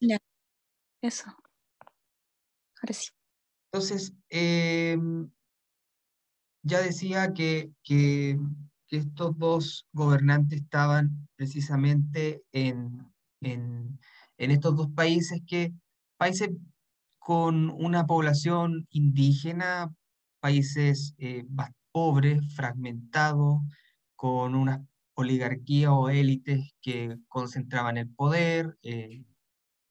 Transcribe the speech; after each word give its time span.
Ya, 0.00 0.18
eso. 1.02 1.24
Ahora 2.80 2.92
sí. 2.92 3.10
Entonces, 3.72 4.12
em, 4.28 5.30
ya 6.62 6.80
decía 6.80 7.32
que, 7.32 7.70
que, 7.82 8.38
estos 8.88 9.36
dos 9.36 9.86
gobernantes 9.92 10.60
estaban 10.60 11.28
precisamente 11.34 12.44
en, 12.52 13.12
en, 13.40 13.98
en 14.38 14.50
estos 14.50 14.76
dos 14.76 14.88
países 14.92 15.42
que, 15.46 15.72
países 16.16 16.50
con 17.18 17.70
una 17.70 18.06
población 18.06 18.86
indígena, 18.90 19.92
países 20.40 21.14
eh, 21.18 21.44
pobres, 21.90 22.54
fragmentados, 22.54 23.62
con 24.14 24.54
una 24.54 24.86
oligarquía 25.14 25.92
o 25.92 26.08
élites 26.08 26.74
que 26.80 27.18
concentraban 27.28 27.96
el 27.96 28.08
poder, 28.08 28.78
eh, 28.82 29.24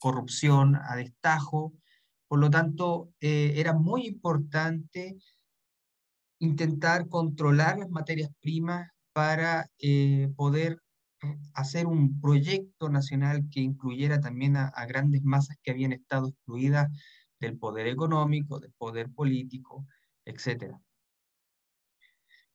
corrupción 0.05 0.75
a 0.75 0.95
destajo. 0.95 1.73
Por 2.27 2.37
lo 2.37 2.51
tanto, 2.51 3.09
eh, 3.21 3.53
era 3.55 3.73
muy 3.73 4.05
importante 4.05 5.17
intentar 6.37 7.09
controlar 7.09 7.79
las 7.79 7.89
materias 7.89 8.29
primas 8.39 8.87
para 9.13 9.67
eh, 9.79 10.29
poder 10.35 10.77
hacer 11.55 11.87
un 11.87 12.21
proyecto 12.21 12.87
nacional 12.87 13.49
que 13.49 13.61
incluyera 13.61 14.19
también 14.19 14.57
a, 14.57 14.85
grandes 14.85 15.23
masas 15.23 15.57
que 15.63 15.71
habían 15.71 15.91
estado 15.91 16.27
excluidas 16.27 16.87
del 17.39 17.57
poder 17.57 17.87
económico, 17.87 18.59
del 18.59 18.73
poder 18.73 19.09
político, 19.09 19.87
etc. 20.23 20.75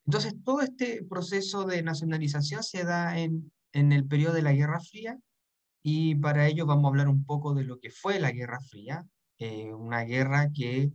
Entonces, 0.07 0.35
todo 0.45 0.61
este 0.61 1.03
proceso 1.03 1.65
de 1.65 1.83
nacionalización 1.83 2.63
se 2.63 2.85
da 2.85 3.19
en, 3.19 3.51
en 3.73 3.91
el 3.91 4.07
periodo 4.07 4.35
de 4.35 4.43
la 4.43 4.53
Guerra 4.53 4.79
Fría 4.79 5.19
y 5.83 6.15
para 6.17 6.47
ello 6.47 6.67
vamos 6.67 6.85
a 6.85 6.89
hablar 6.89 7.09
un 7.09 7.25
poco 7.25 7.55
de 7.55 7.65
lo 7.65 7.79
que 7.79 7.91
fue 7.91 8.21
la 8.21 8.33
Guerra 8.33 8.61
Fría, 8.61 9.07
eh, 9.39 9.73
una 9.73 10.03
guerra 10.03 10.51
que 10.55 10.91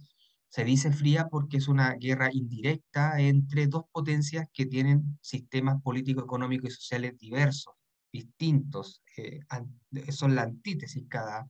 se 0.49 0.63
dice 0.63 0.91
fría 0.91 1.27
porque 1.29 1.57
es 1.57 1.67
una 1.67 1.95
guerra 1.95 2.29
indirecta 2.31 3.19
entre 3.19 3.67
dos 3.67 3.83
potencias 3.91 4.47
que 4.53 4.65
tienen 4.65 5.17
sistemas 5.21 5.81
políticos, 5.81 6.23
económicos 6.23 6.69
y 6.69 6.75
sociales 6.75 7.17
diversos, 7.17 7.73
distintos, 8.11 9.01
eh, 9.17 9.41
son 10.11 10.35
la 10.35 10.43
antítesis 10.43 11.03
cada, 11.09 11.49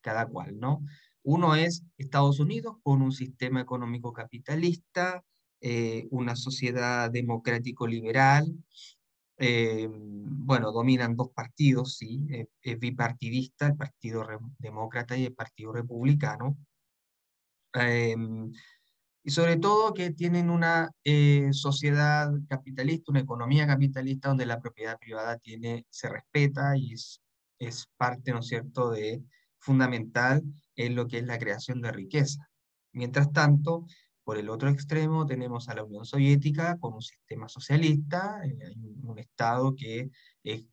cada 0.00 0.26
cual, 0.26 0.58
¿no? 0.58 0.82
Uno 1.22 1.54
es 1.54 1.84
Estados 1.98 2.38
Unidos 2.40 2.76
con 2.82 3.02
un 3.02 3.12
sistema 3.12 3.60
económico 3.60 4.12
capitalista, 4.12 5.22
eh, 5.60 6.06
una 6.10 6.36
sociedad 6.36 7.10
democrático-liberal, 7.10 8.46
eh, 9.38 9.88
bueno, 9.90 10.72
dominan 10.72 11.16
dos 11.16 11.30
partidos, 11.30 11.96
sí, 11.96 12.26
es 12.62 12.78
bipartidista, 12.78 13.66
el 13.66 13.76
Partido 13.76 14.26
Demócrata 14.58 15.16
y 15.16 15.26
el 15.26 15.34
Partido 15.34 15.72
Republicano, 15.72 16.56
em, 17.74 18.52
y 19.22 19.30
sobre 19.30 19.56
todo 19.56 19.92
que 19.92 20.12
tienen 20.12 20.50
una 20.50 20.90
eh, 21.02 21.48
sociedad 21.52 22.30
capitalista, 22.48 23.10
una 23.10 23.20
economía 23.20 23.66
capitalista 23.66 24.28
donde 24.28 24.46
la 24.46 24.60
propiedad 24.60 24.98
privada 24.98 25.36
tiene, 25.38 25.84
se 25.90 26.08
respeta 26.08 26.76
y 26.76 26.92
es, 26.92 27.20
es 27.58 27.88
parte, 27.96 28.30
¿no 28.32 28.38
es 28.38 28.46
cierto?, 28.46 28.90
de 28.90 29.22
fundamental 29.58 30.42
en 30.76 30.94
lo 30.94 31.08
que 31.08 31.18
es 31.18 31.26
la 31.26 31.38
creación 31.38 31.80
de 31.80 31.90
riqueza. 31.90 32.48
Mientras 32.92 33.32
tanto, 33.32 33.86
por 34.26 34.38
el 34.38 34.48
otro 34.50 34.68
extremo 34.68 35.24
tenemos 35.24 35.68
a 35.68 35.74
la 35.76 35.84
Unión 35.84 36.04
Soviética 36.04 36.76
con 36.80 36.94
un 36.94 37.00
sistema 37.00 37.48
socialista, 37.48 38.40
eh, 38.44 38.74
un 39.04 39.20
Estado 39.20 39.76
que 39.76 40.10
es 40.42 40.64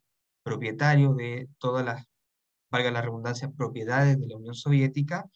propietario 0.42 1.14
de 1.14 1.48
todas 1.58 1.84
las, 1.84 2.04
valga 2.68 2.90
la 2.90 3.00
redundancia, 3.00 3.52
propiedades 3.52 4.18
de 4.18 4.26
la 4.26 4.38
Unión 4.38 4.56
Soviética, 4.56 5.30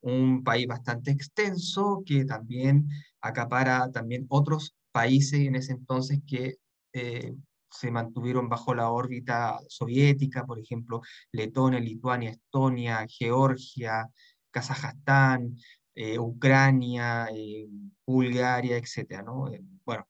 un 0.00 0.44
país 0.44 0.68
bastante 0.68 1.10
extenso 1.10 2.04
que 2.06 2.24
también 2.24 2.88
acapara 3.20 3.90
también 3.90 4.26
otros 4.28 4.76
países 4.92 5.40
en 5.40 5.56
ese 5.56 5.72
entonces 5.72 6.20
que 6.24 6.58
eh, 6.92 7.34
se 7.72 7.90
mantuvieron 7.90 8.48
bajo 8.48 8.72
la 8.72 8.92
órbita 8.92 9.58
soviética, 9.68 10.46
por 10.46 10.60
ejemplo, 10.60 11.02
Letonia, 11.32 11.80
Lituania, 11.80 12.30
Estonia, 12.30 13.04
Georgia, 13.08 14.08
Kazajstán, 14.52 15.56
eh, 16.00 16.16
Ucrania, 16.16 17.26
eh, 17.34 17.66
Bulgaria, 18.06 18.76
etc. 18.76 19.20
¿no? 19.24 19.52
Eh, 19.52 19.60
bueno, 19.84 20.06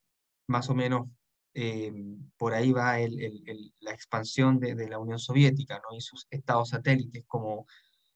más 0.49 0.69
o 0.69 0.75
menos 0.75 1.09
por 2.37 2.55
ahí 2.55 2.71
va 2.73 2.99
la 3.81 3.93
expansión 3.93 4.61
de, 4.61 4.89
la 4.89 4.99
Unión 4.99 5.19
Soviética 5.19 5.81
y 5.97 6.01
sus 6.01 6.27
estados 6.31 6.69
satélites, 6.69 7.25
como 7.27 7.67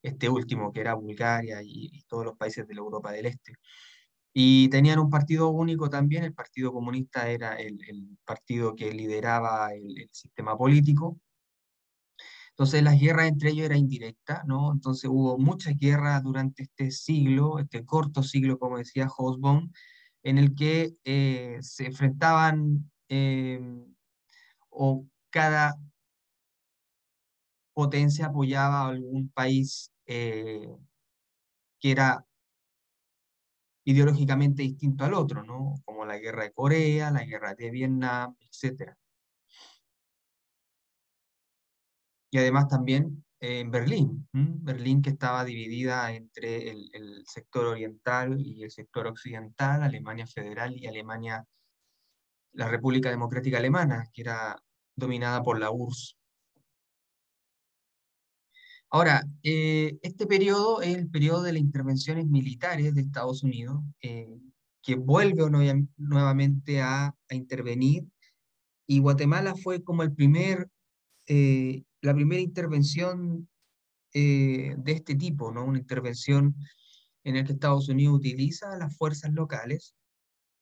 este 0.02 0.28
último, 0.28 0.70
que 0.72 0.80
era 0.80 0.94
Bulgaria 0.94 1.60
y, 1.64 2.04
todos 2.08 2.26
los 2.26 2.36
países 2.36 2.68
de 2.68 2.74
la 2.74 2.80
Europa 2.82 3.10
del 3.10 3.26
Este. 3.26 3.54
Y 4.34 4.68
tenían 4.68 4.98
un 4.98 5.10
partido 5.10 5.48
único 5.48 5.88
también, 5.90 6.24
el 6.24 6.34
Partido 6.34 6.72
Comunista 6.72 7.28
era 7.30 7.56
el, 7.56 7.78
partido 8.24 8.76
que 8.76 8.92
lideraba 8.92 9.74
el, 9.74 10.08
sistema 10.12 10.56
político, 10.58 11.18
entonces 12.52 12.82
las 12.82 13.00
guerras 13.00 13.28
entre 13.28 13.50
ellos 13.50 13.66
era 13.66 13.76
indirecta, 13.76 14.42
¿no? 14.46 14.72
Entonces 14.72 15.10
hubo 15.10 15.38
muchas 15.38 15.76
guerras 15.78 16.22
durante 16.22 16.64
este 16.64 16.90
siglo, 16.90 17.58
este 17.58 17.84
corto 17.84 18.22
siglo, 18.22 18.58
como 18.58 18.78
decía 18.78 19.08
Hobsbawm, 19.08 19.72
en 20.22 20.38
el 20.38 20.54
que 20.54 20.94
eh, 21.04 21.58
se 21.62 21.86
enfrentaban 21.86 22.90
eh, 23.08 23.60
o 24.70 25.06
cada 25.30 25.76
potencia 27.74 28.26
apoyaba 28.26 28.82
a 28.82 28.88
algún 28.88 29.30
país 29.30 29.90
eh, 30.06 30.68
que 31.80 31.90
era 31.90 32.24
ideológicamente 33.84 34.62
distinto 34.62 35.04
al 35.04 35.14
otro, 35.14 35.42
¿no? 35.42 35.74
Como 35.84 36.04
la 36.04 36.18
guerra 36.18 36.44
de 36.44 36.52
Corea, 36.52 37.10
la 37.10 37.24
guerra 37.24 37.54
de 37.54 37.70
Vietnam, 37.70 38.36
etc. 38.40 38.94
y 42.32 42.38
además 42.38 42.66
también 42.66 43.24
en 43.40 43.70
Berlín, 43.70 44.26
Berlín 44.32 45.02
que 45.02 45.10
estaba 45.10 45.44
dividida 45.44 46.12
entre 46.12 46.70
el, 46.70 47.24
sector 47.26 47.66
oriental 47.66 48.40
y 48.40 48.62
el 48.62 48.70
sector 48.70 49.06
occidental, 49.06 49.82
Alemania 49.82 50.26
Federal 50.26 50.74
y 50.74 50.86
Alemania, 50.86 51.44
la 52.52 52.68
República 52.68 53.10
Democrática 53.10 53.58
Alemana, 53.58 54.08
que 54.14 54.22
era 54.22 54.58
dominada 54.96 55.42
por 55.42 55.58
la 55.58 55.70
URSS. 55.70 56.16
Ahora, 58.88 59.24
eh, 59.42 59.98
este 60.02 60.26
periodo 60.26 60.80
es 60.80 60.96
el 60.96 61.10
periodo 61.10 61.42
de 61.42 61.52
las 61.52 61.60
intervenciones 61.60 62.26
militares 62.26 62.94
de 62.94 63.02
Estados 63.02 63.42
Unidos, 63.42 63.82
eh, 64.00 64.40
que 64.82 64.94
vuelve 64.94 65.44
nuevamente 65.96 66.80
a, 66.80 67.08
a, 67.08 67.34
intervenir, 67.34 68.06
y 68.86 69.00
Guatemala 69.00 69.54
fue 69.54 69.82
como 69.82 70.02
el 70.02 70.14
primer 70.14 70.68
eh, 71.26 71.82
la 72.02 72.14
primera 72.14 72.40
intervención 72.40 73.48
eh, 74.12 74.74
de 74.76 74.92
este 74.92 75.14
tipo, 75.14 75.52
¿no? 75.52 75.64
Una 75.64 75.78
intervención 75.78 76.54
en 77.24 77.36
la 77.36 77.44
que 77.44 77.52
Estados 77.52 77.88
Unidos 77.88 78.16
utiliza 78.16 78.76
las 78.76 78.96
fuerzas 78.96 79.32
locales 79.32 79.94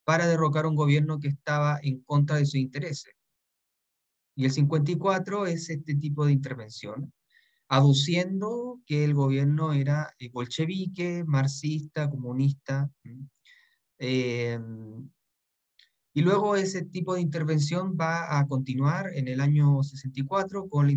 para 0.04 0.26
derrocar 0.26 0.66
un 0.66 0.76
gobierno 0.76 1.18
que 1.18 1.28
estaba 1.28 1.80
en 1.82 2.02
contra 2.02 2.36
de 2.36 2.44
sus 2.44 2.56
intereses. 2.56 3.14
Y 4.36 4.44
el 4.44 4.52
54 4.52 5.46
es 5.46 5.70
este 5.70 5.94
tipo 5.94 6.26
de 6.26 6.32
intervención, 6.32 7.12
aduciendo 7.68 8.80
que 8.86 9.04
el 9.04 9.14
gobierno 9.14 9.72
era 9.72 10.14
eh, 10.18 10.30
bolchevique, 10.30 11.24
marxista, 11.26 12.08
comunista. 12.10 12.90
Eh, 13.98 14.58
y 16.12 16.22
luego 16.22 16.56
ese 16.56 16.84
tipo 16.84 17.14
de 17.14 17.20
intervención 17.20 17.96
va 17.98 18.38
a 18.38 18.46
continuar 18.46 19.10
en 19.14 19.28
el 19.28 19.40
año 19.40 19.82
64 19.82 20.68
con 20.68 20.90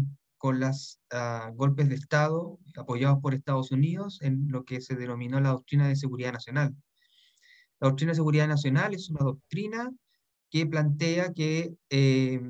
con 0.43 0.59
los 0.59 0.99
ah, 1.11 1.51
golpes 1.55 1.87
de 1.87 1.95
Estado 1.95 2.59
apoyados 2.75 3.19
por 3.21 3.33
Estados 3.33 3.71
Unidos 3.71 4.19
en 4.21 4.49
lo 4.49 4.65
que 4.65 4.81
se 4.81 4.95
denominó 4.95 5.39
la 5.39 5.51
doctrina 5.51 5.87
de 5.87 5.95
seguridad 5.95 6.33
nacional. 6.33 6.75
La 7.79 7.87
doctrina 7.87 8.11
de 8.11 8.17
seguridad 8.17 8.49
nacional 8.49 8.93
es 8.93 9.09
una 9.09 9.23
doctrina 9.23 9.89
que 10.51 10.65
plantea 10.67 11.31
que 11.31 11.73
eh, 11.89 12.41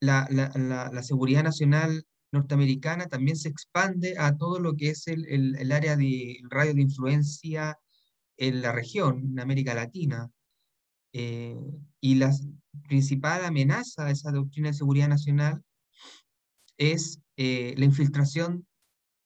la, 0.00 0.26
la, 0.28 0.90
la, 0.92 1.02
seguridad 1.04 1.44
nacional 1.44 2.04
norteamericana 2.32 3.06
también 3.06 3.36
se 3.36 3.48
expande 3.48 4.16
a 4.18 4.36
todo 4.36 4.58
lo 4.58 4.74
que 4.74 4.88
es 4.88 5.06
el, 5.06 5.24
el, 5.28 5.70
área 5.70 5.94
de 5.94 6.40
radio 6.50 6.74
de 6.74 6.82
influencia 6.82 7.78
en 8.36 8.60
la 8.60 8.72
región, 8.72 9.20
en 9.30 9.38
América 9.38 9.72
Latina. 9.72 10.32
Eh, 11.12 11.54
y 12.00 12.16
la 12.16 12.32
principal 12.88 13.44
amenaza 13.44 14.04
de 14.04 14.12
esa 14.12 14.32
doctrina 14.32 14.70
de 14.70 14.74
seguridad 14.74 15.06
nacional 15.06 15.62
es 16.90 17.20
eh, 17.36 17.74
la 17.76 17.84
infiltración 17.84 18.66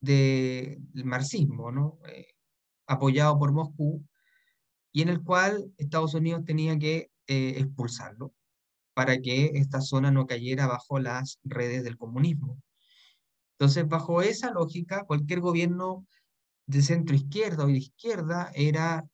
del 0.01 0.79
marxismo. 1.05 1.99
Eh, 2.07 2.35
apoyado 2.87 3.37
por 3.39 3.53
Moscú, 3.53 4.05
y 4.93 5.03
en 5.03 5.09
el 5.09 5.23
cual 5.23 5.73
Estados 5.77 6.15
Unidos 6.15 6.45
tenía 6.45 6.79
que 6.79 7.11
eh, 7.27 7.55
expulsarlo 7.59 8.33
para 8.95 9.19
que 9.19 9.47
esta 9.55 9.81
zona 9.81 10.13
no 10.13 10.27
cayera 10.27 10.67
bajo 10.69 11.01
las 11.01 11.41
redes 11.43 11.83
del 11.83 11.97
comunismo. 11.97 12.63
Entonces, 13.59 13.89
bajo 13.89 14.23
esa 14.23 14.53
lógica, 14.53 15.05
cualquier 15.05 15.41
gobierno 15.41 16.07
de 16.67 16.83
centro 16.83 17.17
izquierda 17.17 17.65
o 17.65 17.67
de 17.67 17.79
izquierda 17.79 18.53
era 18.55 19.05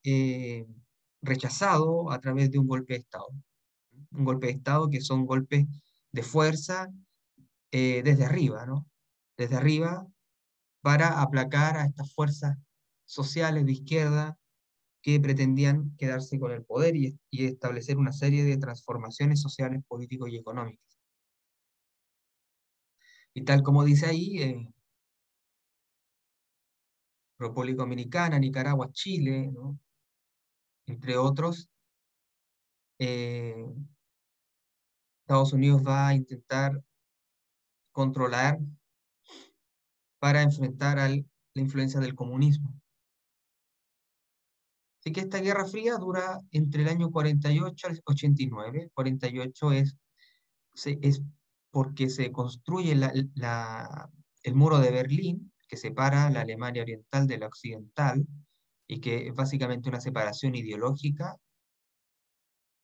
rechazado 1.23 2.11
a 2.11 2.21
través 2.21 2.51
de 2.51 2.59
un 2.59 2.67
golpe 2.67 2.95
de 2.95 3.01
Estado. 3.01 3.29
Un 4.11 4.25
golpe 4.25 4.49
de 4.49 4.53
Estado 4.53 4.91
que 4.91 5.01
son 5.01 5.25
golpes 5.25 5.67
de 6.11 6.23
fuerza 6.23 6.89
eh, 7.73 8.03
desde 8.05 8.27
arriba, 8.27 8.67
¿no? 8.67 8.87
Desde 9.37 9.57
arriba 9.57 10.07
para 10.83 11.23
aplacar 11.23 11.77
a 11.77 11.87
estas 11.87 12.13
fuerzas 12.15 12.59
sociales 13.07 13.67
de 13.67 13.73
izquierda 13.73 14.39
que 15.03 15.21
pretendían 15.21 15.97
quedarse 15.97 16.39
con 16.39 16.53
el 16.53 16.65
poder 16.65 16.97
y, 16.97 17.19
establecer 17.31 17.99
una 17.99 18.13
serie 18.13 18.45
de 18.45 18.57
transformaciones 18.59 19.41
sociales, 19.41 19.83
políticos 19.89 20.31
y 20.31 20.37
económicas. 20.37 20.99
Y 23.35 23.45
tal 23.45 23.63
como 23.63 23.85
dice 23.85 24.07
ahí, 24.07 24.43
eh, 24.43 24.69
República 27.39 27.79
Dominicana, 27.83 28.39
Nicaragua, 28.39 28.91
Chile, 28.93 29.53
entre 30.87 31.17
otros, 31.17 31.69
eh, 32.99 33.67
Estados 35.23 35.53
Unidos 35.53 35.83
va 35.87 36.09
a 36.09 36.15
intentar 36.15 36.83
controlar 37.93 38.59
para 40.19 40.43
enfrentar 40.43 40.99
la 40.99 41.23
influencia 41.55 42.01
del 42.01 42.15
comunismo. 42.15 42.75
Así 45.01 45.13
que 45.13 45.21
esta 45.21 45.41
Guerra 45.41 45.67
Fría 45.67 45.97
dura 45.97 46.39
entre 46.53 46.83
el 46.83 46.89
año 46.89 47.11
48 47.11 47.89
al 47.89 48.01
89. 48.05 48.91
48 48.95 49.73
es, 49.73 49.97
es 50.85 51.23
porque 51.73 52.09
se 52.09 52.31
construye 52.31 52.93
el 52.93 54.55
muro 54.55 54.79
de 54.79 54.91
Berlín, 54.93 55.53
que 55.67 55.77
separa 55.77 56.31
la 56.31 56.43
Alemania 56.43 56.83
oriental 56.83 57.27
de 57.27 57.39
la 57.39 57.49
occidental, 57.49 58.25
y 58.87 59.01
que 59.01 59.27
es 59.27 59.35
básicamente 59.35 59.89
una 59.89 60.01
separación 60.01 60.55
ideológica. 60.55 61.37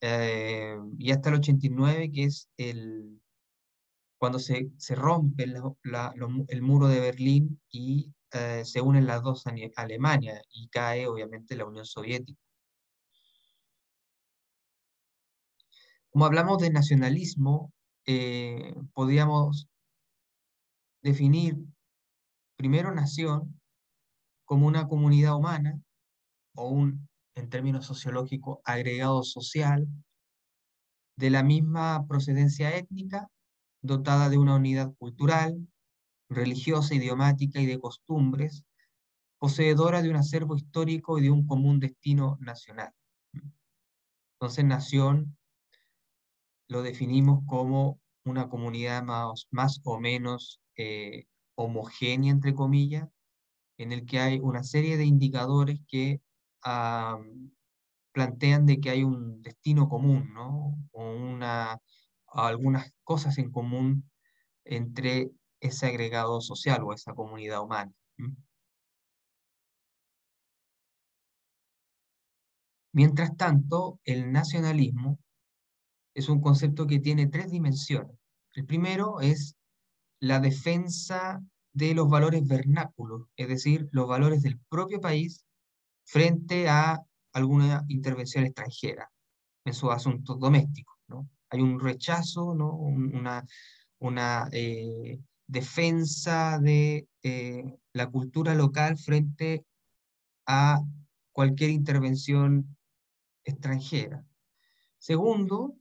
Eh, 0.00 0.76
y 0.98 1.12
hasta 1.12 1.28
el 1.28 1.36
89, 1.36 2.10
que 2.10 2.24
es 2.24 2.48
el, 2.56 3.20
cuando 4.18 4.38
se, 4.38 4.70
se 4.76 4.94
rompe 4.94 5.44
el 5.44 6.62
muro 6.62 6.88
de 6.88 7.00
Berlín 7.00 7.60
y 7.70 8.12
eh, 8.32 8.64
se 8.64 8.80
unen 8.80 9.06
las 9.06 9.22
dos 9.22 9.44
Alemania 9.76 10.42
y 10.50 10.68
cae 10.68 11.06
obviamente 11.06 11.56
la 11.56 11.64
Unión 11.64 11.86
Soviética. 11.86 12.40
Como 16.10 16.26
hablamos 16.26 16.58
de 16.60 16.70
nacionalismo, 16.70 17.72
eh, 18.06 18.74
podríamos 18.92 19.68
definir 21.02 21.56
primero 22.56 22.92
nación 22.92 23.60
como 24.44 24.66
una 24.66 24.88
comunidad 24.88 25.36
humana 25.36 25.80
o 26.54 26.68
un, 26.68 27.08
en 27.34 27.48
términos 27.48 27.86
sociológicos, 27.86 28.58
agregado 28.64 29.22
social 29.22 29.86
de 31.16 31.30
la 31.30 31.42
misma 31.42 32.06
procedencia 32.08 32.76
étnica, 32.76 33.28
dotada 33.82 34.28
de 34.28 34.38
una 34.38 34.56
unidad 34.56 34.94
cultural, 34.98 35.68
religiosa, 36.28 36.94
idiomática 36.94 37.60
y 37.60 37.66
de 37.66 37.80
costumbres, 37.80 38.64
poseedora 39.38 40.02
de 40.02 40.10
un 40.10 40.16
acervo 40.16 40.56
histórico 40.56 41.18
y 41.18 41.22
de 41.22 41.30
un 41.30 41.46
común 41.46 41.80
destino 41.80 42.36
nacional. 42.40 42.92
Entonces, 44.34 44.64
nación 44.64 45.36
lo 46.68 46.82
definimos 46.82 47.40
como 47.46 47.98
una 48.24 48.48
comunidad 48.48 49.02
más, 49.02 49.80
o 49.84 49.98
menos 49.98 50.60
eh, 50.76 51.24
homogénea, 51.54 52.30
entre 52.30 52.54
comillas, 52.54 53.08
en 53.78 53.92
el 53.92 54.04
que 54.04 54.20
hay 54.20 54.38
una 54.38 54.62
serie 54.62 54.96
de 54.96 55.04
indicadores 55.04 55.80
que 55.88 56.20
plantean 58.12 58.66
de 58.66 58.80
que 58.80 58.90
hay 58.90 59.04
un 59.04 59.40
destino 59.42 59.88
común, 59.88 60.32
¿no? 60.34 60.76
O 60.92 61.12
una, 61.12 61.80
algunas 62.32 62.92
cosas 63.04 63.38
en 63.38 63.50
común 63.50 64.10
entre 64.64 65.30
ese 65.60 65.86
agregado 65.86 66.40
social 66.40 66.82
o 66.84 66.92
esa 66.92 67.14
comunidad 67.14 67.62
humana. 67.62 67.92
Mientras 72.92 73.36
tanto, 73.36 74.00
el 74.04 74.32
nacionalismo 74.32 75.18
es 76.14 76.28
un 76.28 76.40
concepto 76.40 76.86
que 76.86 76.98
tiene 76.98 77.28
tres 77.28 77.50
dimensiones. 77.50 78.16
El 78.54 78.66
primero 78.66 79.20
es 79.20 79.56
la 80.20 80.40
defensa 80.40 81.40
de 81.72 81.94
los 81.94 82.08
valores 82.08 82.46
vernáculos, 82.46 83.28
es 83.36 83.48
decir, 83.48 83.88
los 83.92 84.08
valores 84.08 84.42
del 84.42 84.58
propio 84.68 85.00
país 85.00 85.46
frente 86.04 86.68
a 86.68 87.00
alguna 87.32 87.84
intervención 87.88 88.44
extranjera 88.44 89.10
en 89.64 89.74
sus 89.74 89.90
asuntos 89.90 90.40
domésticos. 90.40 90.96
¿no? 91.06 91.28
Hay 91.50 91.60
un 91.60 91.80
rechazo, 91.80 92.54
¿no? 92.54 92.72
una, 92.72 93.44
una 93.98 94.48
eh, 94.52 95.20
defensa 95.46 96.58
de 96.58 97.08
eh, 97.22 97.64
la 97.92 98.06
cultura 98.08 98.54
local 98.54 98.98
frente 98.98 99.64
a 100.46 100.80
cualquier 101.32 101.70
intervención 101.70 102.76
extranjera. 103.44 104.24
Segundo, 104.98 105.74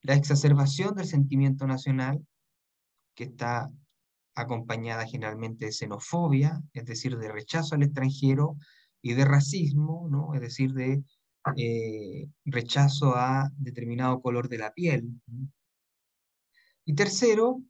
la 0.00 0.14
exacerbación 0.14 0.94
del 0.94 1.06
sentimiento 1.06 1.66
nacional, 1.66 2.26
que 3.14 3.24
está 3.24 3.70
acompañada 4.34 5.06
generalmente 5.06 5.66
de 5.66 5.72
xenofobia, 5.72 6.62
es 6.72 6.84
decir, 6.86 7.16
de 7.18 7.30
rechazo 7.30 7.74
al 7.74 7.82
extranjero, 7.82 8.56
y 9.02 9.14
de 9.14 9.24
racismo, 9.24 10.08
¿no? 10.08 10.32
es 10.34 10.40
decir, 10.40 10.72
de 10.72 11.02
eh, 11.56 12.28
rechazo 12.44 13.14
a 13.16 13.50
determinado 13.56 14.20
color 14.20 14.48
de 14.48 14.58
la 14.58 14.72
piel. 14.72 15.08
Y 16.84 16.94
tercero, 16.94 17.60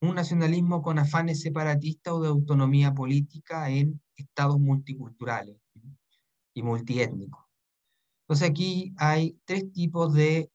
un 0.00 0.14
nacionalismo 0.14 0.82
con 0.82 0.98
afanes 0.98 1.40
separatistas 1.40 2.14
o 2.14 2.20
de 2.22 2.28
autonomía 2.28 2.94
política 2.94 3.70
en 3.70 4.00
estados 4.16 4.58
multiculturales 4.58 5.56
y 6.54 6.62
multiétnicos. 6.62 7.44
Entonces 8.22 8.48
aquí 8.48 8.94
hay 8.96 9.38
tres 9.44 9.72
tipos 9.72 10.14
de 10.14 10.50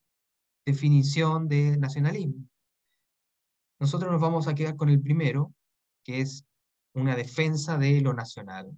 definición 0.66 1.48
de 1.48 1.78
nacionalismo. 1.78 2.48
Nosotros 3.80 4.12
nos 4.12 4.22
vamos 4.22 4.48
a 4.48 4.56
quedar 4.56 4.76
con 4.76 4.90
el 4.90 5.02
primero, 5.02 5.54
que 6.04 6.22
es 6.22 6.46
una 6.94 7.16
defensa 7.16 7.78
de 7.78 8.02
lo 8.02 8.14
nacional, 8.14 8.72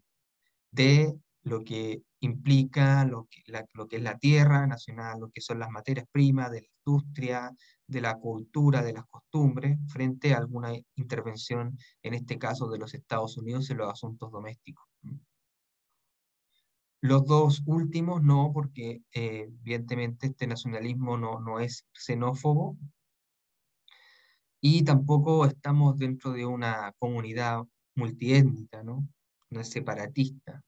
de 0.72 1.16
lo 1.48 1.64
que 1.64 2.02
implica 2.20 3.06
lo 3.06 3.28
que, 3.30 3.42
lo 3.74 3.88
que 3.88 3.98
es 3.98 4.02
la 4.02 4.18
tierra 4.18 4.68
nacional, 4.68 5.20
lo 5.20 5.30
que 5.30 5.42
son 5.42 5.60
las 5.60 5.70
materias 5.70 6.06
primas, 6.12 6.52
de 6.52 6.62
la 6.62 6.68
industria, 6.86 7.52
de 7.88 8.02
la 8.02 8.16
cultura, 8.16 8.82
de 8.82 8.94
las 8.94 9.06
costumbres, 9.08 9.78
frente 9.88 10.34
a 10.34 10.38
alguna 10.38 10.74
intervención, 10.96 11.78
en 12.04 12.14
este 12.14 12.38
caso 12.38 12.70
de 12.70 12.80
los 12.80 12.94
Estados 12.94 13.38
Unidos, 13.38 13.70
en 13.70 13.78
los 13.78 13.92
asuntos 13.92 14.32
domésticos. 14.32 14.86
Los 17.02 17.26
dos 17.26 17.62
últimos 17.66 18.24
no, 18.24 18.52
porque 18.54 19.04
eh, 19.14 19.50
evidentemente 19.62 20.28
este 20.28 20.48
nacionalismo 20.48 21.18
no, 21.18 21.40
no 21.40 21.60
es 21.60 21.86
xenófobo 21.94 22.78
y 24.60 24.84
tampoco 24.84 25.46
estamos 25.46 25.98
dentro 25.98 26.32
de 26.32 26.46
una 26.46 26.92
comunidad 26.98 27.64
multiétnica, 27.96 28.84
¿no? 28.84 29.08
no 29.50 29.62
es 29.62 29.70
separatista. 29.70 30.64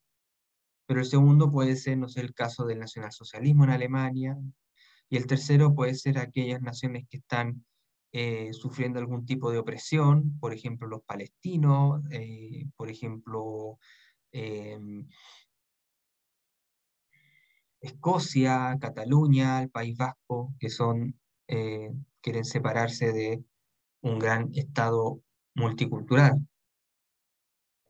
Pero 0.89 1.01
el 1.01 1.05
segundo 1.05 1.51
puede 1.51 1.75
ser, 1.75 1.99
no 1.99 2.09
sé, 2.09 2.21
el 2.21 2.33
caso 2.33 2.65
del 2.65 2.79
nacionalsocialismo 2.79 3.63
en 3.63 3.69
Alemania, 3.69 4.35
y 5.07 5.17
el 5.17 5.27
tercero 5.27 5.75
puede 5.75 5.93
ser 5.93 6.17
aquellas 6.17 6.63
naciones 6.63 7.05
que 7.07 7.17
están 7.17 7.63
eh, 8.11 8.51
sufriendo 8.53 8.97
algún 8.97 9.23
tipo 9.23 9.51
de 9.51 9.59
opresión, 9.59 10.39
por 10.39 10.51
ejemplo 10.51 10.87
los 10.87 11.03
palestinos, 11.03 12.01
eh, 12.11 12.65
por 12.75 12.89
ejemplo 12.89 13.77
em, 14.31 15.07
Escocia, 17.81 18.75
Cataluña, 18.81 19.61
el 19.61 19.69
País 19.69 19.95
Vasco, 19.95 20.55
que 20.59 20.69
son, 20.69 21.19
eh, 21.47 21.91
quieren 22.19 22.45
separarse 22.45 23.13
de 23.13 23.43
un 24.01 24.17
gran 24.17 24.49
Estado 24.55 25.21
multicultural. 25.53 26.47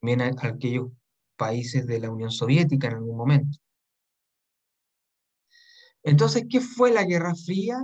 También 0.01 0.21
aquellos 0.21 0.91
países 1.39 1.87
de 1.87 1.99
la 2.01 2.11
Unión 2.11 2.31
Soviética 2.31 2.87
en 2.87 2.95
algún 2.95 3.17
momento. 3.17 3.57
Entonces, 6.03 6.45
¿qué 6.49 6.59
fue 6.59 6.91
la 6.91 7.05
Guerra 7.05 7.33
Fría? 7.33 7.77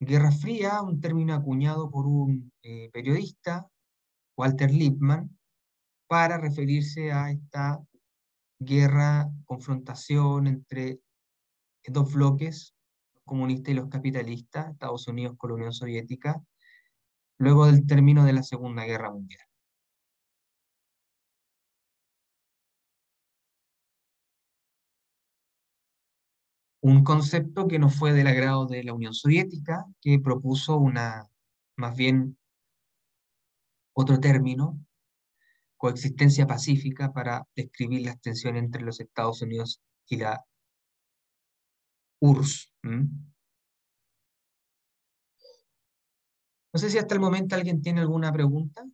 Guerra 0.00 0.30
Fría, 0.30 0.80
un 0.80 1.00
término 1.00 1.34
acuñado 1.34 1.90
por 1.90 2.06
un 2.06 2.52
eh, 2.62 2.90
periodista, 2.92 3.68
Walter 4.36 4.70
Lippmann, 4.70 5.36
para 6.06 6.38
referirse 6.38 7.12
a 7.12 7.30
esta 7.30 7.82
guerra, 8.58 9.30
confrontación 9.44 10.46
entre 10.46 11.00
dos 11.86 12.12
bloques, 12.12 12.74
los 13.14 13.24
comunistas 13.24 13.72
y 13.72 13.74
los 13.74 13.88
capitalistas, 13.88 14.70
Estados 14.70 15.08
Unidos 15.08 15.36
con 15.36 15.50
la 15.50 15.56
Unión 15.56 15.72
Soviética, 15.72 16.42
luego 17.38 17.66
del 17.66 17.86
término 17.86 18.24
de 18.24 18.34
la 18.34 18.42
Segunda 18.42 18.84
Guerra 18.84 19.10
Mundial. 19.10 19.46
Un 26.84 27.02
concepto 27.02 27.66
que 27.66 27.78
no 27.78 27.88
fue 27.88 28.12
del 28.12 28.26
agrado 28.26 28.66
de 28.66 28.84
la 28.84 28.92
Unión 28.92 29.14
Soviética, 29.14 29.86
que 30.02 30.18
propuso 30.18 30.76
una, 30.76 31.30
más 31.76 31.96
bien, 31.96 32.36
otro 33.94 34.20
término, 34.20 34.78
coexistencia 35.78 36.46
pacífica, 36.46 37.10
para 37.10 37.48
describir 37.56 38.04
las 38.04 38.20
tensiones 38.20 38.64
entre 38.64 38.82
los 38.82 39.00
Estados 39.00 39.40
Unidos 39.40 39.80
y 40.10 40.18
la 40.18 40.44
URSS. 42.20 42.74
No 46.74 46.80
sé 46.80 46.90
si 46.90 46.98
hasta 46.98 47.14
el 47.14 47.20
momento 47.20 47.54
alguien 47.54 47.80
tiene 47.80 48.02
alguna 48.02 48.30
pregunta. 48.30 48.84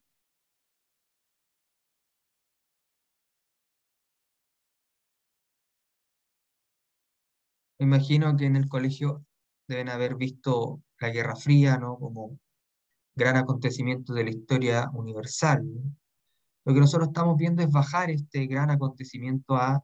Me 7.80 7.86
imagino 7.86 8.36
que 8.36 8.44
en 8.44 8.56
el 8.56 8.68
colegio 8.68 9.24
deben 9.66 9.88
haber 9.88 10.14
visto 10.14 10.82
la 10.98 11.08
Guerra 11.08 11.34
Fría, 11.34 11.78
¿no? 11.78 11.98
Como 11.98 12.38
gran 13.14 13.38
acontecimiento 13.38 14.12
de 14.12 14.24
la 14.24 14.30
historia 14.30 14.90
universal. 14.92 15.64
Lo 16.66 16.74
que 16.74 16.80
nosotros 16.80 17.08
estamos 17.08 17.38
viendo 17.38 17.62
es 17.62 17.70
bajar 17.70 18.10
este 18.10 18.46
gran 18.46 18.70
acontecimiento 18.70 19.56
a, 19.56 19.82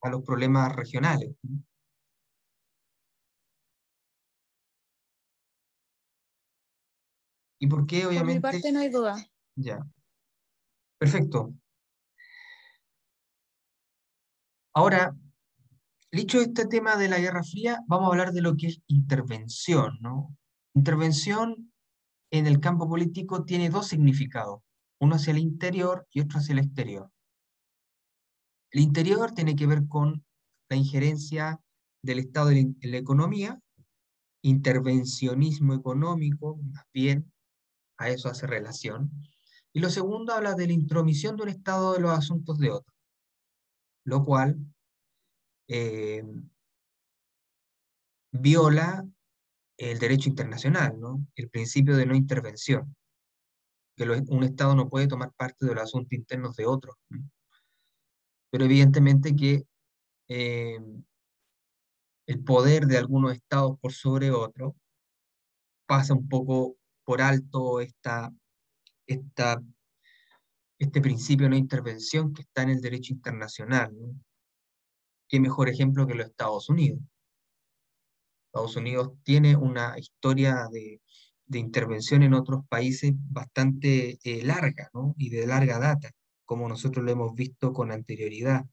a 0.00 0.08
los 0.08 0.22
problemas 0.22 0.74
regionales. 0.74 1.36
¿Y 7.58 7.66
por 7.66 7.86
qué, 7.86 8.06
obviamente? 8.06 8.40
Por 8.40 8.54
mi 8.54 8.60
parte 8.60 8.72
no 8.72 8.80
hay 8.80 8.88
duda. 8.88 9.26
Ya. 9.56 9.86
Perfecto. 10.98 11.52
Ahora, 14.72 15.14
dicho 16.12 16.40
este 16.40 16.66
tema 16.66 16.96
de 16.96 17.08
la 17.08 17.18
Guerra 17.18 17.42
Fría, 17.44 17.80
vamos 17.86 18.06
a 18.06 18.10
hablar 18.10 18.32
de 18.32 18.42
lo 18.42 18.56
que 18.56 18.68
es 18.68 18.80
intervención, 18.88 19.98
¿no? 20.00 20.36
Intervención 20.74 21.72
en 22.32 22.46
el 22.46 22.60
campo 22.60 22.88
político 22.88 23.44
tiene 23.44 23.70
dos 23.70 23.88
significados, 23.88 24.60
uno 25.00 25.16
hacia 25.16 25.32
el 25.32 25.38
interior 25.38 26.06
y 26.10 26.20
otro 26.20 26.38
hacia 26.38 26.52
el 26.52 26.60
exterior. 26.60 27.10
El 28.72 28.82
interior 28.82 29.32
tiene 29.32 29.56
que 29.56 29.66
ver 29.66 29.86
con 29.88 30.24
la 30.68 30.76
injerencia 30.76 31.60
del 32.02 32.20
Estado 32.20 32.50
en 32.50 32.76
la 32.82 32.96
economía, 32.96 33.60
intervencionismo 34.42 35.74
económico, 35.74 36.56
más 36.56 36.84
bien, 36.92 37.32
a 37.98 38.08
eso 38.08 38.28
hace 38.28 38.46
relación. 38.46 39.10
Y 39.72 39.80
lo 39.80 39.90
segundo 39.90 40.32
habla 40.32 40.54
de 40.54 40.66
la 40.66 40.72
intromisión 40.72 41.36
de 41.36 41.42
un 41.44 41.48
Estado 41.50 41.92
de 41.92 42.00
los 42.00 42.12
asuntos 42.12 42.58
de 42.58 42.70
otro, 42.70 42.94
lo 44.04 44.24
cual 44.24 44.58
eh, 45.72 46.24
viola 48.32 49.06
el 49.76 49.98
derecho 50.00 50.28
internacional, 50.28 50.98
¿no? 50.98 51.24
el 51.36 51.48
principio 51.48 51.96
de 51.96 52.06
no 52.06 52.16
intervención, 52.16 52.96
que 53.96 54.04
un 54.04 54.42
Estado 54.42 54.74
no 54.74 54.88
puede 54.88 55.06
tomar 55.06 55.32
parte 55.32 55.64
de 55.66 55.74
los 55.74 55.84
asuntos 55.84 56.12
internos 56.12 56.56
de 56.56 56.66
otro. 56.66 56.98
Pero 58.50 58.64
evidentemente 58.64 59.36
que 59.36 59.64
eh, 60.28 60.80
el 62.26 62.44
poder 62.44 62.86
de 62.86 62.98
algunos 62.98 63.32
estados 63.32 63.78
por 63.78 63.92
sobre 63.92 64.32
otros 64.32 64.74
pasa 65.86 66.14
un 66.14 66.28
poco 66.28 66.76
por 67.04 67.22
alto 67.22 67.80
esta, 67.80 68.32
este 69.06 71.00
principio 71.00 71.46
de 71.46 71.50
no 71.50 71.56
intervención 71.56 72.34
que 72.34 72.42
está 72.42 72.62
en 72.62 72.70
el 72.70 72.80
derecho 72.80 73.12
internacional. 73.12 73.94
¿Qué 75.30 75.38
mejor 75.38 75.68
ejemplo 75.68 76.06
que 76.08 76.14
los 76.16 76.26
Estados 76.26 76.68
Unidos? 76.68 76.98
Estados 78.46 78.74
Unidos 78.76 79.12
tiene 79.22 79.54
una 79.56 79.96
historia 79.96 80.68
de, 80.72 81.00
intervención 81.52 82.22
en 82.24 82.34
otros 82.34 82.66
países 82.68 83.12
bastante 83.14 84.18
eh, 84.24 84.44
larga 84.44 84.90
¿no? 84.92 85.14
y 85.18 85.30
de 85.30 85.46
larga 85.46 85.78
data, 85.78 86.10
como 86.44 86.68
nosotros 86.68 87.04
lo 87.04 87.12
hemos 87.12 87.34
visto 87.34 87.72
con 87.72 87.92
anterioridad. 87.92 88.64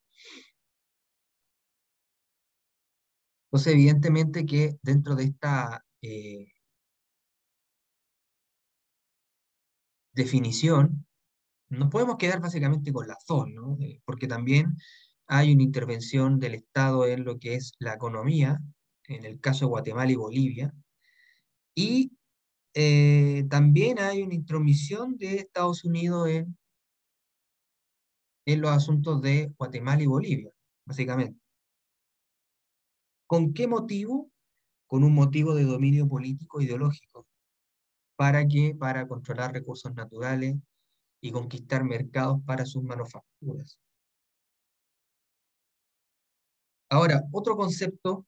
Entonces, 3.46 3.74
evidentemente 3.74 4.46
que 4.46 4.78
dentro 4.82 5.16
de 5.16 5.26
esta 5.26 5.86
eh, 6.02 6.48
definición, 10.12 11.06
nos 11.70 11.90
podemos 11.90 12.18
quedar 12.18 12.40
básicamente 12.42 12.92
con 12.92 13.08
la 13.08 13.18
zona, 13.26 13.54
¿no? 13.62 13.78
Eh, 13.82 14.02
porque 14.06 14.28
también 14.28 14.76
hay 15.28 15.54
una 15.54 15.64
intervención 15.64 16.40
del 16.40 16.56
Estado 16.56 17.06
en 17.06 17.26
lo 17.26 17.38
que 17.38 17.56
es 17.56 17.74
la 17.80 17.94
economía, 17.94 18.60
en 19.08 19.26
el 19.26 19.40
caso 19.40 19.66
de 19.66 19.70
Guatemala 19.70 20.12
y 20.12 20.16
Bolivia, 20.16 20.74
y 21.76 22.12
eh, 22.74 23.46
también 23.50 24.00
hay 24.00 24.24
una 24.24 24.36
intromisión 24.36 25.18
de 25.18 25.36
Estados 25.36 25.84
Unidos 25.84 26.30
en, 26.30 26.58
en 28.46 28.62
los 28.62 28.72
asuntos 28.72 29.22
de 29.22 29.52
Guatemala 29.58 30.02
y 30.04 30.08
Bolivia, 30.08 30.52
básicamente. 30.86 31.40
¿Con 33.28 33.54
qué 33.54 33.68
motivo? 33.68 34.32
Con 34.88 35.04
un 35.04 35.14
motivo 35.14 35.54
de 35.54 35.66
dominio 35.66 36.08
político 36.08 36.62
ideológico. 36.62 37.28
¿Para 38.16 38.48
qué? 38.48 38.74
Para 38.78 39.08
controlar 39.08 39.54
recursos 39.54 39.94
naturales 39.94 40.56
y 41.22 41.32
conquistar 41.32 41.84
mercados 41.84 42.42
para 42.46 42.66
sus 42.66 42.84
manufacturas. 42.84 43.78
Ahora, 46.90 47.24
otro 47.32 47.58
concepto 47.58 48.26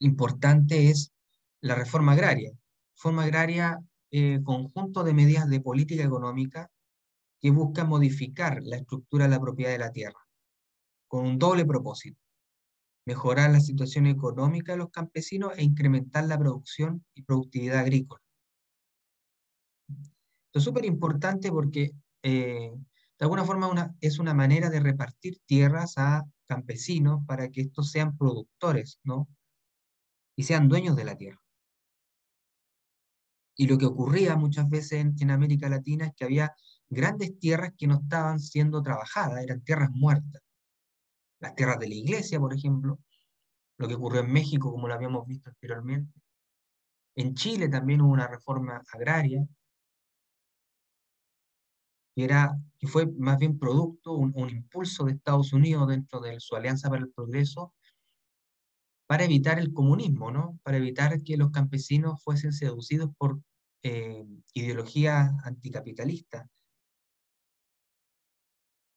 importante 0.00 0.90
es 0.90 1.12
la 1.60 1.74
reforma 1.74 2.12
agraria. 2.12 2.52
Reforma 2.96 3.24
agraria, 3.24 3.78
eh, 4.10 4.40
conjunto 4.42 5.04
de 5.04 5.14
medidas 5.14 5.48
de 5.48 5.60
política 5.60 6.02
económica 6.02 6.70
que 7.40 7.50
busca 7.50 7.84
modificar 7.84 8.60
la 8.62 8.76
estructura 8.76 9.24
de 9.26 9.30
la 9.30 9.40
propiedad 9.40 9.70
de 9.70 9.78
la 9.78 9.92
tierra, 9.92 10.18
con 11.06 11.24
un 11.24 11.38
doble 11.38 11.64
propósito. 11.64 12.20
Mejorar 13.06 13.50
la 13.50 13.60
situación 13.60 14.06
económica 14.06 14.72
de 14.72 14.78
los 14.78 14.90
campesinos 14.90 15.52
e 15.56 15.62
incrementar 15.62 16.24
la 16.24 16.38
producción 16.38 17.04
y 17.14 17.22
productividad 17.22 17.78
agrícola. 17.78 18.20
Esto 19.88 20.58
es 20.58 20.64
súper 20.64 20.84
importante 20.84 21.50
porque 21.50 21.92
eh, 22.22 22.72
de 22.74 23.24
alguna 23.24 23.44
forma 23.44 23.94
es 24.00 24.18
una 24.18 24.34
manera 24.34 24.70
de 24.70 24.80
repartir 24.80 25.38
tierras 25.46 25.94
a 25.96 26.24
campesinos 26.48 27.24
para 27.26 27.50
que 27.50 27.60
estos 27.60 27.90
sean 27.92 28.16
productores, 28.16 28.98
¿no? 29.04 29.28
y 30.38 30.44
sean 30.44 30.68
dueños 30.68 30.94
de 30.94 31.04
la 31.04 31.16
tierra. 31.16 31.42
Y 33.56 33.66
lo 33.66 33.76
que 33.76 33.86
ocurría 33.86 34.36
muchas 34.36 34.68
veces 34.70 35.04
en, 35.20 35.30
América 35.32 35.68
Latina 35.68 36.06
es 36.06 36.14
que 36.14 36.24
había 36.24 36.54
grandes 36.88 37.36
tierras 37.40 37.72
que 37.76 37.88
no 37.88 37.96
estaban 37.96 38.38
siendo 38.38 38.80
trabajadas, 38.80 39.42
eran 39.42 39.64
tierras 39.64 39.90
muertas. 39.90 40.40
Las 41.40 41.56
tierras 41.56 41.80
de 41.80 41.88
la 41.88 41.94
iglesia, 41.96 42.38
por 42.38 42.54
ejemplo, 42.54 43.00
lo 43.78 43.88
que 43.88 43.94
ocurrió 43.94 44.20
en 44.20 44.32
México, 44.32 44.70
como 44.70 44.86
lo 44.86 44.94
habíamos 44.94 45.26
visto 45.26 45.50
anteriormente. 45.50 46.20
En 47.16 47.34
Chile 47.34 47.68
también 47.68 48.00
hubo 48.00 48.12
una 48.12 48.28
reforma 48.28 48.80
agraria, 48.92 49.44
que, 52.18 52.24
era, 52.24 52.58
que 52.80 52.88
fue 52.88 53.06
más 53.06 53.38
bien 53.38 53.60
producto, 53.60 54.14
un, 54.14 54.50
impulso 54.50 55.04
de 55.04 55.12
Estados 55.12 55.52
Unidos 55.52 55.86
dentro 55.86 56.18
de 56.18 56.40
su 56.40 56.56
Alianza 56.56 56.88
para 56.88 57.02
el 57.02 57.12
Progreso, 57.12 57.72
para 59.06 59.22
evitar 59.22 59.60
el 59.60 59.72
comunismo, 59.72 60.32
¿no? 60.32 60.58
Para 60.64 60.78
evitar 60.78 61.22
que 61.22 61.36
los 61.36 61.52
campesinos 61.52 62.20
fuesen 62.24 62.52
seducidos 62.52 63.10
por 63.16 63.40
eh, 63.84 64.26
ideología 64.52 65.32
anticapitalista. 65.44 66.48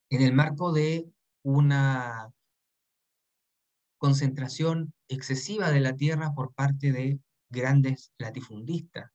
En 0.09 0.23
el 0.23 0.33
marco 0.33 0.73
de 0.73 1.07
una 1.43 2.33
concentración 3.99 4.95
excesiva 5.07 5.69
de 5.69 5.79
la 5.79 5.95
tierra 5.95 6.33
por 6.33 6.55
parte 6.55 6.91
de 6.91 7.19
grandes 7.51 8.11
latifundistas. 8.17 9.11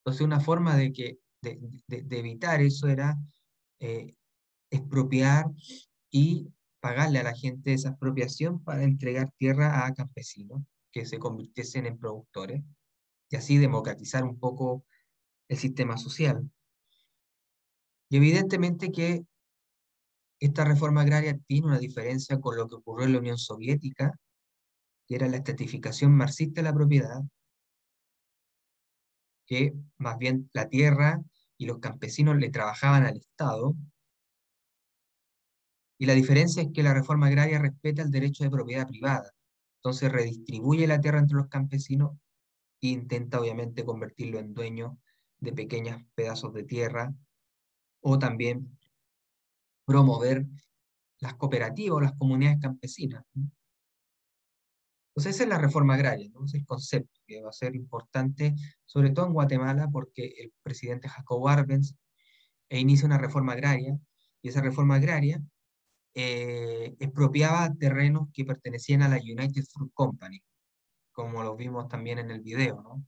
Entonces, 0.00 0.22
una 0.22 0.40
forma 0.40 0.74
de, 0.74 0.92
que, 0.92 1.20
de, 1.44 1.60
evitar 1.88 2.60
eso 2.60 2.88
era 2.88 3.16
eh, 3.78 4.14
expropiar 4.70 5.46
y 6.10 6.48
pagarle 6.80 7.20
a 7.20 7.24
la 7.24 7.34
gente 7.34 7.72
esa 7.72 7.90
expropiación 7.90 8.62
para 8.62 8.82
entregar 8.82 9.30
tierra 9.38 9.86
a 9.86 9.94
campesinos 9.94 10.62
que 10.92 11.06
se 11.06 11.18
convirtiesen 11.18 11.86
en 11.86 11.98
productores 11.98 12.62
y 13.30 13.36
así 13.36 13.58
democratizar 13.58 14.24
un 14.24 14.38
poco 14.38 14.84
el 15.48 15.56
sistema 15.56 15.96
social. 15.96 16.50
Y 18.10 18.16
evidentemente 18.16 18.92
que 18.92 19.24
esta 20.40 20.64
reforma 20.64 21.02
agraria 21.02 21.38
tiene 21.46 21.68
una 21.68 21.78
diferencia 21.78 22.40
con 22.40 22.56
lo 22.56 22.68
que 22.68 22.76
ocurrió 22.76 23.06
en 23.06 23.12
la 23.14 23.18
Unión 23.18 23.38
Soviética, 23.38 24.12
que 25.06 25.16
era 25.16 25.28
la 25.28 25.38
estatificación 25.38 26.12
marxista 26.12 26.60
de 26.60 26.68
la 26.68 26.74
propiedad, 26.74 27.22
que 29.46 29.74
más 29.98 30.18
bien 30.18 30.50
la 30.52 30.68
tierra 30.68 31.22
y 31.58 31.66
los 31.66 31.78
campesinos 31.78 32.36
le 32.36 32.50
trabajaban 32.50 33.04
al 33.04 33.16
Estado 33.16 33.74
Y 35.98 36.06
la 36.06 36.14
diferencia 36.14 36.62
es 36.62 36.70
que 36.72 36.82
la 36.82 36.94
reforma 36.94 37.28
agraria 37.28 37.58
respeta 37.58 38.02
el 38.02 38.10
derecho 38.10 38.44
de 38.44 38.50
propiedad 38.50 38.86
privada. 38.86 39.30
Entonces 39.78 40.10
redistribuye 40.10 40.86
la 40.86 41.00
tierra 41.00 41.18
entre 41.18 41.36
los 41.36 41.48
campesinos 41.48 42.16
e 42.80 42.88
intenta 42.88 43.40
obviamente 43.40 43.84
convertirlo 43.84 44.38
en 44.38 44.54
dueño 44.54 44.98
de 45.38 45.52
pequeños 45.52 46.02
pedazos 46.14 46.52
de 46.52 46.64
tierra 46.64 47.14
o 48.00 48.18
también 48.18 48.78
promover 49.86 50.46
las 51.20 51.34
cooperativas 51.34 51.96
o 51.96 52.00
las 52.00 52.12
comunidades 52.14 52.60
campesinas. 52.60 53.24
Entonces 55.14 55.36
esa 55.36 55.44
es 55.44 55.48
la 55.48 55.58
reforma 55.58 55.94
agraria, 55.94 56.28
¿no? 56.32 56.44
es 56.44 56.54
el 56.54 56.66
concepto 56.66 57.20
que 57.24 57.40
va 57.40 57.50
a 57.50 57.52
ser 57.52 57.76
importante, 57.76 58.56
sobre 58.84 59.10
todo 59.10 59.26
en 59.26 59.32
Guatemala, 59.32 59.88
porque 59.92 60.34
el 60.38 60.52
presidente 60.60 61.08
Jacob 61.08 61.46
Arbenz 61.46 61.94
e 62.68 62.80
inicia 62.80 63.06
una 63.06 63.18
reforma 63.18 63.52
agraria, 63.52 63.96
y 64.42 64.48
esa 64.48 64.60
reforma 64.60 64.96
agraria 64.96 65.40
eh, 66.14 66.96
expropiaba 66.98 67.72
terrenos 67.74 68.28
que 68.32 68.44
pertenecían 68.44 69.02
a 69.02 69.08
la 69.08 69.16
United 69.16 69.62
Fruit 69.72 69.92
Company, 69.94 70.42
como 71.12 71.44
lo 71.44 71.54
vimos 71.54 71.86
también 71.88 72.18
en 72.18 72.32
el 72.32 72.40
video. 72.40 72.82
¿no? 72.82 73.06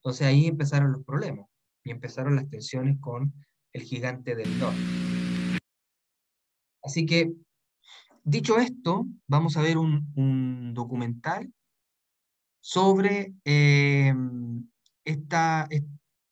Entonces 0.00 0.26
ahí 0.26 0.48
empezaron 0.48 0.90
los 0.90 1.04
problemas, 1.04 1.46
y 1.84 1.92
empezaron 1.92 2.34
las 2.34 2.50
tensiones 2.50 2.98
con 3.00 3.32
el 3.72 3.82
gigante 3.82 4.34
del 4.34 4.58
norte. 4.58 4.80
Así 6.82 7.06
que 7.06 7.32
Dicho 8.24 8.58
esto, 8.58 9.06
vamos 9.26 9.56
a 9.56 9.62
ver 9.62 9.78
un, 9.78 10.74
documental 10.74 11.52
sobre 12.60 13.34
eh, 13.44 14.14
esta, 15.04 15.68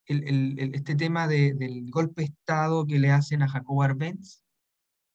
este 0.07 0.95
tema 0.95 1.26
del 1.26 1.90
golpe 1.90 2.23
de 2.23 2.28
Estado 2.28 2.87
que 2.87 2.99
le 2.99 3.11
hacen 3.11 3.43
a 3.43 3.49
Jacob 3.49 3.83
Arbenz, 3.83 4.43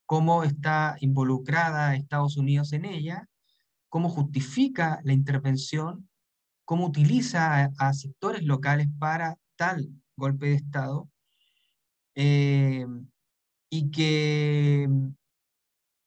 cómo 0.06 0.44
está 0.44 0.96
involucrada 1.00 1.94
Estados 1.94 2.36
Unidos 2.36 2.72
en 2.72 2.84
ella, 2.84 3.28
cómo 3.88 4.08
justifica 4.08 5.00
la 5.04 5.12
intervención, 5.12 6.08
cómo 6.64 6.86
utiliza 6.86 7.70
a, 7.78 7.92
sectores 7.92 8.42
locales 8.42 8.88
para 8.98 9.38
tal 9.56 9.88
golpe 10.16 10.46
de 10.46 10.54
Estado, 10.54 11.08
eh, 12.14 12.86
y 13.70 13.90
que 13.90 14.88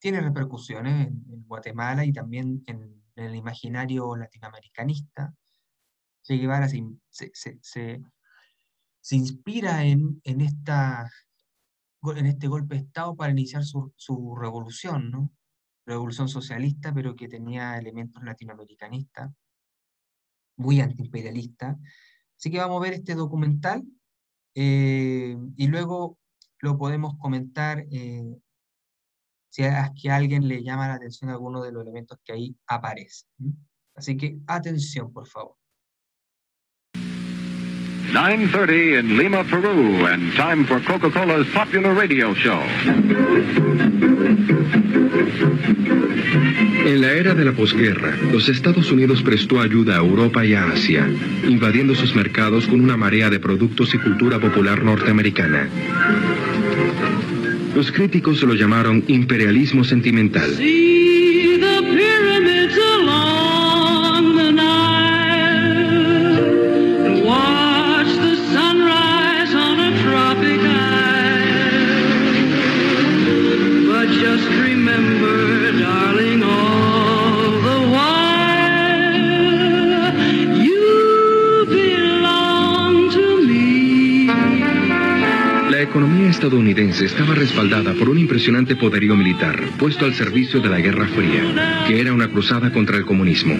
tiene 0.05 0.21
repercusiones 0.21 1.07
en, 1.07 1.45
Guatemala 1.47 2.05
y 2.05 2.13
también 2.13 2.61
en, 2.67 3.03
el 3.15 3.33
imaginario 3.33 4.15
latinoamericanista. 4.15 5.33
Se, 6.21 6.35
inspira 9.09 9.83
en, 9.83 10.21
en, 10.23 10.41
esta, 10.41 11.11
en 12.15 12.25
este 12.27 12.47
golpe 12.47 12.75
de 12.75 12.81
Estado 12.81 13.15
para 13.15 13.31
iniciar 13.31 13.63
su, 13.63 13.91
su 13.95 14.35
revolución, 14.35 15.09
¿no? 15.09 15.31
revolución 15.87 16.29
socialista, 16.29 16.93
pero 16.93 17.15
que 17.15 17.27
tenía 17.27 17.75
elementos 17.79 18.21
latinoamericanistas, 18.23 19.31
muy 20.55 20.81
antiimperialista. 20.81 21.79
Así 22.37 22.51
que 22.51 22.59
vamos 22.59 22.79
a 22.79 22.83
ver 22.83 22.93
este 22.93 23.15
documental 23.15 23.83
eh, 24.53 25.35
y 25.55 25.65
luego 25.65 26.19
lo 26.59 26.77
podemos 26.77 27.17
comentar 27.17 27.87
eh, 27.89 28.37
si 29.55 29.63
es 29.63 29.73
que 30.01 30.09
a 30.11 30.17
alguien 30.17 30.49
le 30.49 30.61
llama 30.61 30.89
la 30.89 30.95
atención 30.95 31.29
alguno 31.29 31.63
de 31.63 31.71
los 31.71 31.81
elementos 31.81 32.19
que 32.25 32.33
ahí 32.33 32.55
aparecen. 32.67 33.29
Así 33.95 34.17
que 34.17 34.35
atención, 34.47 35.13
por 35.13 35.27
favor. 35.27 35.55
9.30 38.11 38.99
in 38.99 39.17
Lima, 39.17 39.45
Peru, 39.45 40.07
and 40.07 40.35
time 40.35 40.65
for 40.65 40.83
Coca-Cola's 40.83 41.47
popular 41.53 41.95
radio 41.95 42.33
show. 42.35 42.59
En 46.85 47.01
la 47.01 47.13
era 47.13 47.33
de 47.33 47.45
la 47.45 47.53
posguerra, 47.53 48.15
los 48.31 48.49
Estados 48.49 48.91
Unidos 48.91 49.23
prestó 49.23 49.61
ayuda 49.61 49.95
a 49.95 49.99
Europa 49.99 50.45
y 50.45 50.53
a 50.53 50.65
Asia, 50.65 51.07
invadiendo 51.47 51.95
sus 51.95 52.13
mercados 52.13 52.67
con 52.67 52.81
una 52.81 52.97
marea 52.97 53.29
de 53.29 53.39
productos 53.39 53.93
y 53.95 53.99
cultura 53.99 54.37
popular 54.37 54.83
norteamericana. 54.83 55.69
Los 57.75 57.91
críticos 57.91 58.41
lo 58.41 58.53
llamaron 58.53 59.03
imperialismo 59.09 59.83
sentimental. 59.83 60.57
Estaba 87.15 87.33
respaldada 87.33 87.93
por 87.93 88.09
un 88.09 88.19
impresionante 88.19 88.75
poderío 88.75 89.15
militar 89.15 89.57
puesto 89.79 90.03
al 90.03 90.13
servicio 90.13 90.59
de 90.59 90.67
la 90.67 90.81
Guerra 90.81 91.07
Fría, 91.07 91.85
que 91.87 92.01
era 92.01 92.11
una 92.11 92.27
cruzada 92.27 92.73
contra 92.73 92.97
el 92.97 93.05
comunismo. 93.05 93.57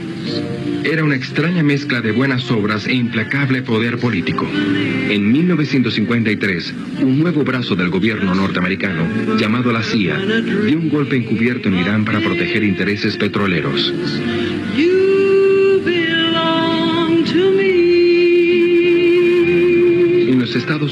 Era 0.84 1.06
una 1.06 1.16
extraña 1.16 1.64
mezcla 1.64 2.02
de 2.02 2.12
buenas 2.12 2.52
obras 2.52 2.86
e 2.86 2.94
implacable 2.94 3.62
poder 3.62 3.98
político. 3.98 4.46
En 4.46 5.32
1953, 5.32 6.74
un 7.00 7.18
nuevo 7.20 7.46
brazo 7.46 7.78
del 7.78 7.90
gobierno 7.90 8.36
norteamericano, 8.36 9.08
llamado 9.38 9.72
la 9.72 9.84
CIA, 9.84 10.18
dio 10.18 10.78
un 10.78 10.90
golpe 10.90 11.16
encubierto 11.16 11.70
en 11.70 11.78
Irán 11.78 12.04
para 12.04 12.20
proteger 12.20 12.62
intereses 12.62 13.16
petroleros. 13.16 13.94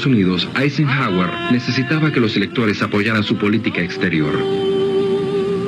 Unidos, 0.06 0.48
Eisenhower 0.56 1.30
necesitaba 1.52 2.12
que 2.12 2.20
los 2.20 2.36
electores 2.36 2.82
apoyaran 2.82 3.22
su 3.22 3.36
política 3.36 3.80
exterior. 3.80 4.34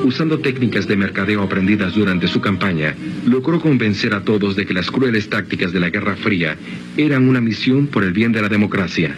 Usando 0.03 0.39
técnicas 0.39 0.87
de 0.87 0.95
mercadeo 0.95 1.41
aprendidas 1.41 1.93
durante 1.93 2.27
su 2.27 2.39
campaña, 2.39 2.95
logró 3.25 3.59
convencer 3.59 4.13
a 4.13 4.21
todos 4.21 4.55
de 4.55 4.65
que 4.65 4.73
las 4.73 4.89
crueles 4.89 5.29
tácticas 5.29 5.73
de 5.73 5.79
la 5.79 5.89
Guerra 5.89 6.15
Fría 6.15 6.55
eran 6.95 7.27
una 7.27 7.41
misión 7.41 7.87
por 7.87 8.03
el 8.03 8.13
bien 8.13 8.31
de 8.31 8.41
la 8.41 8.49
democracia. 8.49 9.15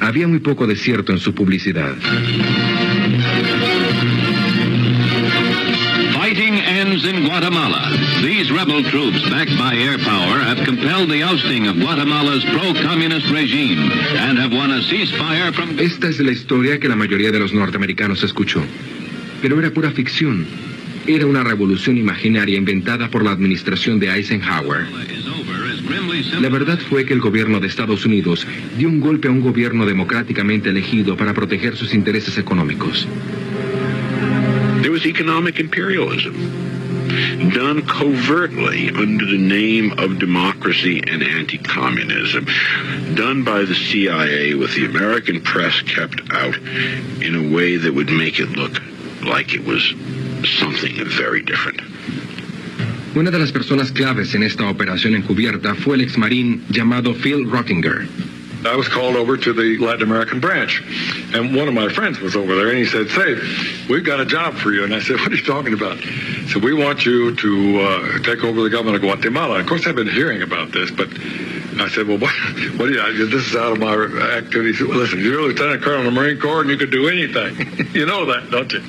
Había 0.00 0.28
muy 0.28 0.38
poco 0.38 0.66
desierto 0.66 1.12
en 1.12 1.18
su 1.18 1.34
publicidad. 1.34 1.94
Guatemala. 7.28 7.92
These 8.22 8.50
rebel 8.50 8.82
troops, 8.84 9.20
backed 9.28 9.52
by 9.58 9.76
air 9.76 9.98
power, 9.98 10.40
have 10.40 10.64
compelled 10.64 11.10
the 11.10 11.22
ousting 11.22 11.68
of 11.68 11.76
Guatemala's 11.76 12.42
pro-communist 12.46 13.28
regime 13.28 13.92
and 14.16 14.38
have 14.38 14.50
won 14.50 14.70
a 14.70 14.80
ceasefire 14.80 15.52
from... 15.52 15.78
Esta 15.78 16.08
es 16.08 16.20
la 16.20 16.32
historia 16.32 16.80
que 16.80 16.88
la 16.88 16.96
mayoría 16.96 17.30
de 17.30 17.38
los 17.38 17.52
norteamericanos 17.52 18.22
escuchó. 18.22 18.62
Pero 19.42 19.58
era 19.58 19.70
pura 19.70 19.90
ficción. 19.90 20.46
Era 21.06 21.26
una 21.26 21.44
revolución 21.44 21.98
imaginaria 21.98 22.56
inventada 22.56 23.10
por 23.10 23.22
la 23.22 23.32
administración 23.32 24.00
de 24.00 24.08
Eisenhower. 24.08 24.86
La 26.40 26.48
verdad 26.48 26.78
fue 26.88 27.04
que 27.04 27.12
el 27.12 27.20
gobierno 27.20 27.60
de 27.60 27.66
Estados 27.66 28.06
Unidos 28.06 28.46
dio 28.78 28.88
un 28.88 29.00
golpe 29.00 29.28
a 29.28 29.30
un 29.30 29.42
gobierno 29.42 29.84
democráticamente 29.84 30.70
elegido 30.70 31.14
para 31.14 31.34
proteger 31.34 31.76
sus 31.76 31.92
intereses 31.92 32.38
económicos. 32.38 33.06
There 34.80 34.90
was 34.90 35.04
economic 35.04 35.58
imperialism. 35.60 36.67
Done 37.52 37.86
covertly 37.86 38.90
under 38.90 39.26
the 39.26 39.38
name 39.38 39.92
of 39.98 40.18
democracy 40.18 41.02
and 41.06 41.22
anti-communism, 41.22 42.46
done 43.14 43.44
by 43.44 43.64
the 43.64 43.74
CIA 43.74 44.54
with 44.54 44.74
the 44.74 44.86
American 44.86 45.40
press 45.40 45.80
kept 45.82 46.20
out 46.32 46.56
in 47.22 47.34
a 47.34 47.54
way 47.54 47.76
that 47.76 47.92
would 47.94 48.10
make 48.10 48.38
it 48.38 48.50
look 48.50 48.80
like 49.24 49.54
it 49.54 49.64
was 49.64 49.82
something 50.60 50.94
very 51.04 51.42
different. 51.42 51.80
Una 53.16 53.30
de 53.30 53.38
las 53.38 53.52
personas 53.52 53.90
claves 53.90 54.34
en 54.34 54.42
esta 54.42 54.68
operación 54.68 55.14
encubierta 55.14 55.74
fue 55.74 55.96
el 55.96 56.02
ex 56.02 56.18
marín 56.18 56.62
llamado 56.68 57.14
Phil 57.14 57.50
Rottinger. 57.50 58.06
I 58.64 58.74
was 58.74 58.88
called 58.88 59.14
over 59.14 59.36
to 59.36 59.52
the 59.52 59.78
Latin 59.78 60.02
American 60.02 60.40
branch, 60.40 60.82
and 61.32 61.54
one 61.54 61.68
of 61.68 61.74
my 61.74 61.88
friends 61.88 62.18
was 62.18 62.34
over 62.34 62.56
there, 62.56 62.68
and 62.70 62.78
he 62.78 62.84
said, 62.84 63.08
"Say, 63.10 63.36
we've 63.88 64.04
got 64.04 64.20
a 64.20 64.26
job 64.26 64.54
for 64.54 64.72
you." 64.72 64.84
And 64.84 64.94
I 64.94 65.00
said, 65.00 65.20
"What 65.20 65.30
are 65.30 65.36
you 65.36 65.44
talking 65.44 65.74
about?" 65.74 65.98
So 66.48 66.58
we 66.58 66.74
want 66.74 67.06
you 67.06 67.36
to 67.36 67.80
uh, 67.80 68.18
take 68.20 68.42
over 68.42 68.62
the 68.62 68.70
government 68.70 68.96
of 68.96 69.02
Guatemala. 69.02 69.60
Of 69.60 69.66
course, 69.66 69.86
I've 69.86 69.94
been 69.94 70.08
hearing 70.08 70.42
about 70.42 70.72
this, 70.72 70.90
but 70.90 71.08
I 71.80 71.88
said, 71.88 72.08
"Well, 72.08 72.18
what, 72.18 72.34
what 72.76 72.86
do 72.86 72.94
you? 72.94 73.26
This 73.28 73.46
is 73.46 73.54
out 73.54 73.72
of 73.72 73.78
my 73.78 73.94
activity." 73.94 74.72
He 74.72 74.78
said, 74.78 74.88
well, 74.88 74.98
"Listen, 74.98 75.20
you're 75.20 75.38
a 75.38 75.42
lieutenant 75.42 75.82
colonel 75.82 76.00
in 76.00 76.14
the 76.14 76.20
Marine 76.20 76.40
Corps, 76.40 76.62
and 76.62 76.70
you 76.70 76.76
could 76.76 76.90
do 76.90 77.08
anything. 77.08 77.88
you 77.94 78.06
know 78.06 78.26
that, 78.26 78.50
don't 78.50 78.72
you?" 78.72 78.82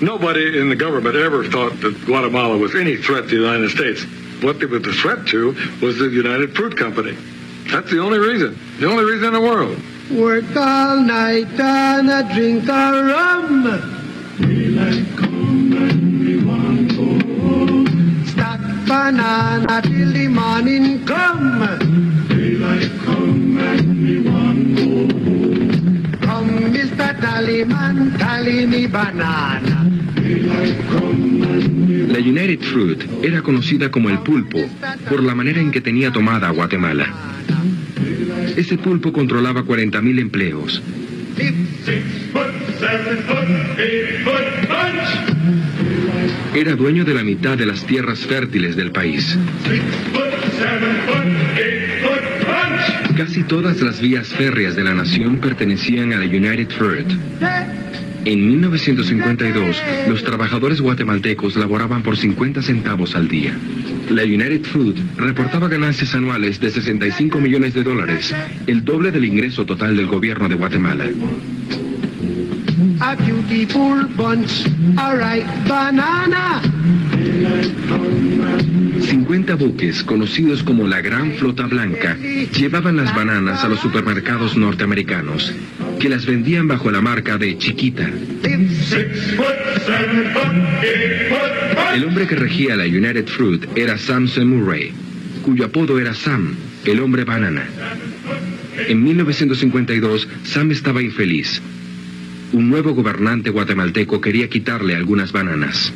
Nobody 0.04 0.60
in 0.60 0.68
the 0.68 0.76
government 0.76 1.16
ever 1.16 1.44
thought 1.44 1.80
that 1.80 2.04
Guatemala 2.04 2.56
was 2.56 2.74
any 2.76 2.96
threat 2.96 3.24
to 3.24 3.30
the 3.30 3.36
United 3.36 3.70
States. 3.70 4.04
What 4.42 4.60
they 4.60 4.66
were 4.66 4.78
the 4.78 4.92
threat 4.92 5.26
to 5.28 5.56
was 5.82 5.98
the 5.98 6.08
United 6.08 6.54
Fruit 6.54 6.76
Company. 6.76 7.16
That's 7.70 7.90
the 7.90 7.98
only 8.00 8.18
reason. 8.18 8.58
The 8.80 8.86
only 8.86 9.04
reason 9.04 9.28
in 9.28 9.34
the 9.34 9.40
world. 9.40 9.78
Work 10.10 10.56
all 10.56 11.00
night 11.00 11.60
and 11.60 12.08
a 12.08 12.22
drink 12.34 12.64
a 12.66 13.04
rum. 13.04 13.64
Daylight 14.40 15.04
come 15.16 15.72
and 15.76 16.20
we 16.20 16.42
want 16.44 16.88
go 16.96 17.04
home. 17.42 18.24
Stack 18.26 18.60
banana 18.86 19.82
till 19.82 20.12
the 20.12 20.28
morning 20.28 21.04
come. 21.04 21.60
Daylight 22.28 22.90
come 23.04 23.58
and 23.58 24.02
we 24.02 24.20
want 24.22 24.76
go 24.76 24.88
home. 25.28 26.18
Come, 26.22 26.72
Mr. 26.72 27.20
Tallyman, 27.20 28.18
tally 28.18 28.64
me 28.66 28.86
banana. 28.86 29.84
La 32.08 32.18
United 32.18 32.62
Fruit 32.62 33.04
era 33.22 33.42
conocida 33.42 33.90
como 33.90 34.08
el 34.08 34.18
pulpo 34.20 34.58
por 35.08 35.22
la 35.22 35.34
manera 35.34 35.60
en 35.60 35.70
que 35.70 35.80
tenía 35.82 36.10
tomada 36.10 36.48
a 36.48 36.52
Guatemala. 36.52 37.06
Ese 38.58 38.76
pulpo 38.76 39.12
controlaba 39.12 39.62
40.000 39.62 40.18
empleos. 40.18 40.82
Era 46.56 46.74
dueño 46.74 47.04
de 47.04 47.14
la 47.14 47.22
mitad 47.22 47.56
de 47.56 47.66
las 47.66 47.86
tierras 47.86 48.18
fértiles 48.18 48.74
del 48.74 48.90
país. 48.90 49.38
Casi 53.16 53.44
todas 53.44 53.80
las 53.80 54.00
vías 54.00 54.26
férreas 54.26 54.74
de 54.74 54.82
la 54.82 54.92
nación 54.92 55.36
pertenecían 55.36 56.12
a 56.12 56.16
la 56.16 56.24
United 56.24 56.68
Fruit. 56.70 57.06
En 58.24 58.46
1952, 58.46 59.82
los 60.08 60.22
trabajadores 60.22 60.80
guatemaltecos 60.80 61.56
laboraban 61.56 62.02
por 62.02 62.16
50 62.16 62.62
centavos 62.62 63.14
al 63.14 63.28
día. 63.28 63.56
La 64.10 64.24
United 64.24 64.62
Fruit 64.64 64.96
reportaba 65.16 65.68
ganancias 65.68 66.14
anuales 66.14 66.60
de 66.60 66.70
65 66.70 67.38
millones 67.40 67.74
de 67.74 67.82
dólares, 67.82 68.34
el 68.66 68.84
doble 68.84 69.10
del 69.10 69.24
ingreso 69.24 69.64
total 69.64 69.96
del 69.96 70.06
gobierno 70.06 70.48
de 70.48 70.54
Guatemala. 70.54 71.04
A 73.00 73.14
beautiful 73.14 74.06
bunch, 74.16 74.66
a 74.96 75.14
ripe 75.14 75.68
banana. 75.68 76.60
50 79.00 79.54
buques, 79.54 80.02
conocidos 80.02 80.62
como 80.62 80.86
la 80.86 81.00
Gran 81.00 81.32
Flota 81.32 81.66
Blanca, 81.66 82.16
llevaban 82.16 82.96
las 82.96 83.14
bananas 83.14 83.62
a 83.64 83.68
los 83.68 83.80
supermercados 83.80 84.56
norteamericanos, 84.56 85.52
que 85.98 86.08
las 86.08 86.26
vendían 86.26 86.68
bajo 86.68 86.90
la 86.90 87.00
marca 87.00 87.38
de 87.38 87.58
Chiquita. 87.58 88.08
El 91.94 92.04
hombre 92.04 92.26
que 92.26 92.36
regía 92.36 92.76
la 92.76 92.84
United 92.84 93.26
Fruit 93.26 93.66
era 93.76 93.98
Samson 93.98 94.48
Murray, 94.48 94.92
cuyo 95.42 95.64
apodo 95.64 95.98
era 95.98 96.14
Sam, 96.14 96.54
el 96.84 97.00
hombre 97.00 97.24
banana. 97.24 97.66
En 98.88 99.02
1952, 99.02 100.28
Sam 100.44 100.70
estaba 100.70 101.02
infeliz. 101.02 101.60
Un 102.52 102.70
nuevo 102.70 102.94
gobernante 102.94 103.50
guatemalteco 103.50 104.20
quería 104.20 104.48
quitarle 104.48 104.94
algunas 104.94 105.32
bananas. 105.32 105.92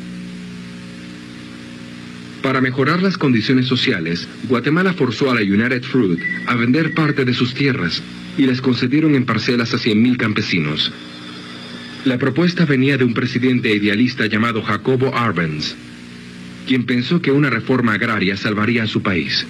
Para 2.43 2.59
mejorar 2.59 3.01
las 3.01 3.17
condiciones 3.17 3.67
sociales, 3.67 4.27
Guatemala 4.49 4.91
forzó 4.91 5.31
a 5.31 5.35
la 5.35 5.41
United 5.41 5.81
Fruit 5.83 6.19
a 6.45 6.55
vender 6.55 6.93
parte 6.93 7.23
de 7.23 7.33
sus 7.33 7.53
tierras 7.53 8.03
y 8.37 8.45
les 8.45 8.59
concedieron 8.59 9.15
en 9.15 9.25
parcelas 9.25 9.73
a 9.73 9.77
100.000 9.77 10.17
campesinos. 10.17 10.91
La 12.03 12.17
propuesta 12.17 12.65
venía 12.65 12.97
de 12.97 13.05
un 13.05 13.13
presidente 13.13 13.73
idealista 13.73 14.25
llamado 14.25 14.61
Jacobo 14.61 15.15
Arbenz, 15.15 15.73
quien 16.67 16.85
pensó 16.85 17.21
que 17.21 17.31
una 17.31 17.49
reforma 17.49 17.93
agraria 17.93 18.35
salvaría 18.35 18.83
a 18.83 18.87
su 18.87 19.01
país. 19.01 19.47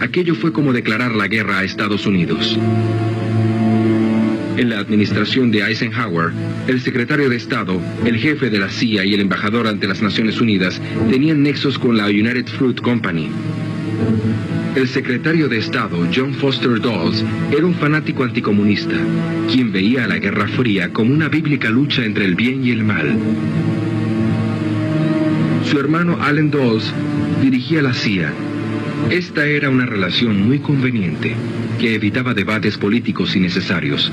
Aquello 0.00 0.34
fue 0.34 0.52
como 0.52 0.72
declarar 0.72 1.14
la 1.14 1.28
guerra 1.28 1.60
a 1.60 1.64
Estados 1.64 2.04
Unidos. 2.04 2.58
En 4.56 4.70
la 4.70 4.78
administración 4.78 5.50
de 5.50 5.60
Eisenhower, 5.60 6.32
el 6.66 6.80
secretario 6.80 7.28
de 7.28 7.36
Estado, 7.36 7.78
el 8.06 8.16
jefe 8.16 8.48
de 8.48 8.58
la 8.58 8.70
CIA 8.70 9.04
y 9.04 9.12
el 9.12 9.20
embajador 9.20 9.66
ante 9.66 9.86
las 9.86 10.00
Naciones 10.00 10.40
Unidas 10.40 10.80
tenían 11.10 11.42
nexos 11.42 11.78
con 11.78 11.98
la 11.98 12.06
United 12.06 12.46
Fruit 12.46 12.80
Company. 12.80 13.28
El 14.74 14.88
secretario 14.88 15.48
de 15.48 15.58
Estado, 15.58 15.98
John 16.14 16.32
Foster 16.32 16.80
Dulles, 16.80 17.22
era 17.54 17.66
un 17.66 17.74
fanático 17.74 18.24
anticomunista, 18.24 18.96
quien 19.52 19.72
veía 19.72 20.04
a 20.04 20.08
la 20.08 20.18
Guerra 20.18 20.48
Fría 20.48 20.90
como 20.90 21.12
una 21.12 21.28
bíblica 21.28 21.68
lucha 21.68 22.04
entre 22.04 22.24
el 22.24 22.34
bien 22.34 22.64
y 22.64 22.70
el 22.70 22.82
mal. 22.82 23.18
Su 25.64 25.78
hermano 25.78 26.18
Allen 26.22 26.50
Dulles 26.50 26.94
dirigía 27.42 27.82
la 27.82 27.92
CIA. 27.92 28.32
Esta 29.10 29.44
era 29.44 29.68
una 29.68 29.84
relación 29.84 30.46
muy 30.46 30.60
conveniente, 30.60 31.34
que 31.78 31.94
evitaba 31.94 32.34
debates 32.34 32.76
políticos 32.76 33.34
innecesarios. 33.34 34.10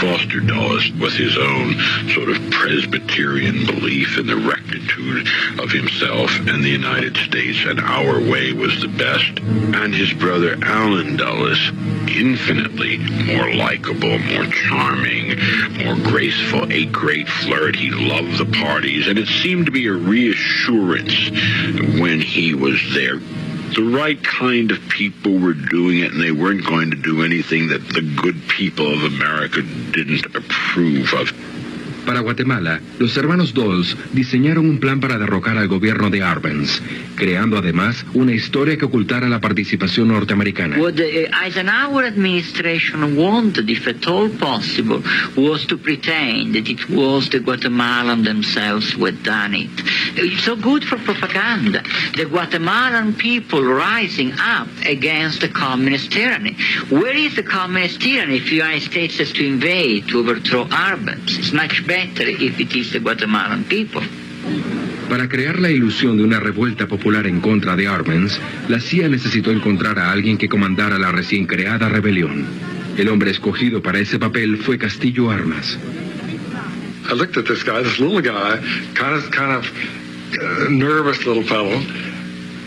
Foster 0.00 0.40
Dulles, 0.40 0.90
with 1.00 1.12
his 1.14 1.36
own 1.36 1.76
sort 2.14 2.28
of 2.28 2.50
Presbyterian 2.50 3.66
belief 3.66 4.18
in 4.18 4.26
the 4.26 4.36
rectitude 4.36 5.28
of 5.58 5.70
himself 5.70 6.30
and 6.48 6.64
the 6.64 6.70
United 6.70 7.16
States 7.16 7.58
and 7.66 7.80
our 7.80 8.20
way 8.20 8.52
was 8.52 8.80
the 8.80 8.88
best, 8.88 9.38
and 9.40 9.94
his 9.94 10.12
brother 10.14 10.56
Alan 10.62 11.16
Dulles, 11.16 11.58
infinitely 12.08 12.98
more 12.98 13.54
likable, 13.54 14.18
more 14.18 14.46
charming, 14.46 15.38
more 15.84 15.96
graceful, 15.96 16.70
a 16.72 16.86
great 16.86 17.28
flirt. 17.28 17.76
He 17.76 17.90
loved 17.90 18.38
the 18.38 18.46
parties, 18.46 19.06
and 19.08 19.18
it 19.18 19.28
seemed 19.28 19.66
to 19.66 19.72
be 19.72 19.86
a 19.86 19.92
reassurance 19.92 21.30
when 22.00 22.20
he 22.20 22.54
was 22.54 22.80
there 22.94 23.20
the 23.74 23.82
right 23.82 24.22
kind 24.22 24.70
of 24.70 24.80
people 24.88 25.38
were 25.38 25.54
doing 25.54 25.98
it 25.98 26.12
and 26.12 26.20
they 26.20 26.30
weren't 26.30 26.64
going 26.64 26.90
to 26.90 26.96
do 26.96 27.24
anything 27.24 27.68
that 27.68 27.86
the 27.88 28.02
good 28.22 28.40
people 28.48 28.92
of 28.92 29.02
America 29.02 29.62
didn't 29.62 30.26
approve 30.36 31.12
of. 31.14 31.53
Para 32.04 32.20
Guatemala, 32.20 32.80
los 32.98 33.16
hermanos 33.16 33.54
Dulles 33.54 33.96
diseñaron 34.12 34.68
un 34.68 34.78
plan 34.78 35.00
para 35.00 35.16
derrocar 35.16 35.56
al 35.56 35.68
gobierno 35.68 36.10
de 36.10 36.22
Arbenz, 36.22 36.82
creando 37.16 37.56
además 37.56 38.04
una 38.12 38.32
historia 38.32 38.76
que 38.76 38.84
ocultara 38.84 39.26
la 39.28 39.40
participación 39.40 40.08
norteamericana. 40.08 40.76
What 40.76 40.94
the 40.94 41.30
Eisenhower 41.32 42.04
administration 42.04 43.16
wanted, 43.16 43.70
if 43.70 43.88
at 43.88 44.06
all 44.06 44.28
possible, 44.28 45.02
was 45.34 45.66
to 45.66 45.78
pretend 45.78 46.54
that 46.54 46.68
it 46.68 46.90
was 46.90 47.30
the 47.30 47.40
Guatemalan 47.40 48.22
themselves 48.22 48.92
who 48.92 49.06
had 49.06 49.22
done 49.22 49.54
it. 49.54 49.70
It's 50.16 50.44
so 50.44 50.56
good 50.56 50.84
for 50.84 50.98
propaganda. 50.98 51.82
The 52.16 52.26
Guatemalan 52.26 53.14
people 53.14 53.62
rising 53.62 54.32
up 54.38 54.68
against 54.84 55.40
the 55.40 55.48
communist 55.48 56.12
tyranny. 56.12 56.54
Where 56.90 57.16
is 57.16 57.34
the 57.34 57.42
communist 57.42 58.02
tyranny 58.02 58.36
if 58.36 58.44
the 58.44 58.56
United 58.56 58.82
States 58.82 59.16
has 59.18 59.32
to 59.32 59.46
invade 59.46 60.08
to 60.08 60.20
overthrow 60.20 60.66
Arbenz? 60.66 61.38
It's 61.38 61.52
much 61.52 61.86
better 61.86 61.93
if 61.96 62.60
it 62.60 62.74
is 62.74 62.92
the 62.92 62.98
Guatemalan 62.98 63.64
people. 63.64 64.02
Para 65.08 65.28
crear 65.28 65.60
la 65.60 65.70
ilusión 65.70 66.16
de 66.16 66.24
una 66.24 66.40
revuelta 66.40 66.86
popular 66.86 67.26
en 67.26 67.40
contra 67.40 67.76
de 67.76 67.86
Arbenz, 67.86 68.38
la 68.68 68.80
CIA 68.80 69.08
necesitó 69.08 69.50
encontrar 69.50 69.98
a 69.98 70.10
alguien 70.10 70.38
que 70.38 70.48
comandara 70.48 70.98
la 70.98 71.12
recién 71.12 71.46
creada 71.46 71.88
rebelión. 71.88 72.46
El 72.96 73.08
hombre 73.08 73.30
escogido 73.30 73.82
para 73.82 73.98
ese 73.98 74.18
papel 74.18 74.58
fue 74.58 74.78
Castillo 74.78 75.30
Armas. 75.30 75.78
I 77.10 77.14
looked 77.14 77.36
at 77.36 77.44
this 77.44 77.62
guy, 77.62 77.82
this 77.82 78.00
little 78.00 78.22
guy, 78.22 78.58
kind 78.94 79.14
of, 79.14 79.30
kind 79.30 79.52
of 79.52 79.70
uh, 80.40 80.70
nervous 80.70 81.26
little 81.26 81.44
fellow. 81.44 81.80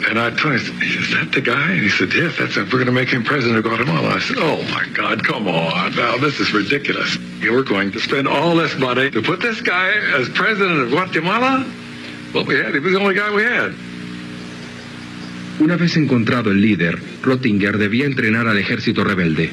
And 0.06 0.20
I 0.20 0.30
told 0.30 0.60
him, 0.60 0.82
is 0.82 1.10
that 1.12 1.32
the 1.34 1.42
guy? 1.42 1.72
And 1.72 1.82
he 1.82 1.90
said, 1.90 2.14
yes, 2.14 2.38
that's 2.38 2.56
it. 2.56 2.66
We're 2.66 2.80
going 2.80 2.86
to 2.86 2.92
make 2.92 3.10
him 3.10 3.24
president 3.24 3.58
of 3.58 3.64
Guatemala. 3.64 4.10
I 4.10 4.20
said, 4.20 4.38
oh, 4.40 4.62
my 4.72 4.86
God, 4.94 5.24
come 5.26 5.48
on. 5.48 5.96
Now, 5.96 6.18
this 6.18 6.40
is 6.40 6.54
ridiculous. 6.54 7.18
Were 7.42 7.64
going 7.64 7.92
to 7.94 8.00
spend 8.00 8.28
all 8.28 8.56
this 8.56 8.78
money 8.78 9.10
to 9.10 9.22
put 9.22 9.40
this 9.42 9.62
guy 9.62 9.90
as 10.20 10.30
president 10.30 10.82
of 10.82 10.90
Guatemala? 10.92 11.66
Well, 12.34 12.46
we 12.46 12.56
had, 12.56 12.74
he 12.74 12.80
was 12.80 12.94
the 12.94 13.00
only 13.00 13.16
guy 13.16 13.34
we 13.34 13.44
had. 13.44 13.74
Una 15.60 15.76
vez 15.76 15.98
encontrado 15.98 16.52
el 16.52 16.62
líder, 16.62 17.00
Rottinger 17.24 17.78
debía 17.78 18.06
entrenar 18.06 18.48
al 18.48 18.58
ejército 18.60 19.04
rebelde. 19.04 19.50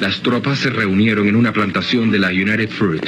Las 0.00 0.22
tropas 0.22 0.60
se 0.60 0.70
reunieron 0.70 1.28
en 1.28 1.36
una 1.36 1.52
plantación 1.52 2.10
de 2.10 2.18
la 2.18 2.28
United 2.28 2.70
Fruit. 2.70 3.02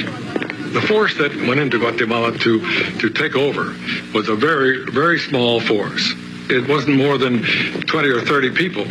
The 0.73 0.81
force 0.81 1.15
that 1.15 1.35
went 1.47 1.59
into 1.59 1.79
Guatemala 1.79 2.37
to, 2.37 2.61
to 2.99 3.09
take 3.09 3.35
over 3.35 3.73
was 4.13 4.29
a 4.29 4.35
very, 4.35 4.85
very 4.91 5.17
small 5.19 5.59
force. 5.59 6.13
It 6.51 6.67
wasn't 6.67 6.97
more 6.97 7.17
than 7.17 7.41
20 7.43 8.09
or 8.09 8.21
30 8.21 8.51
people. 8.51 8.83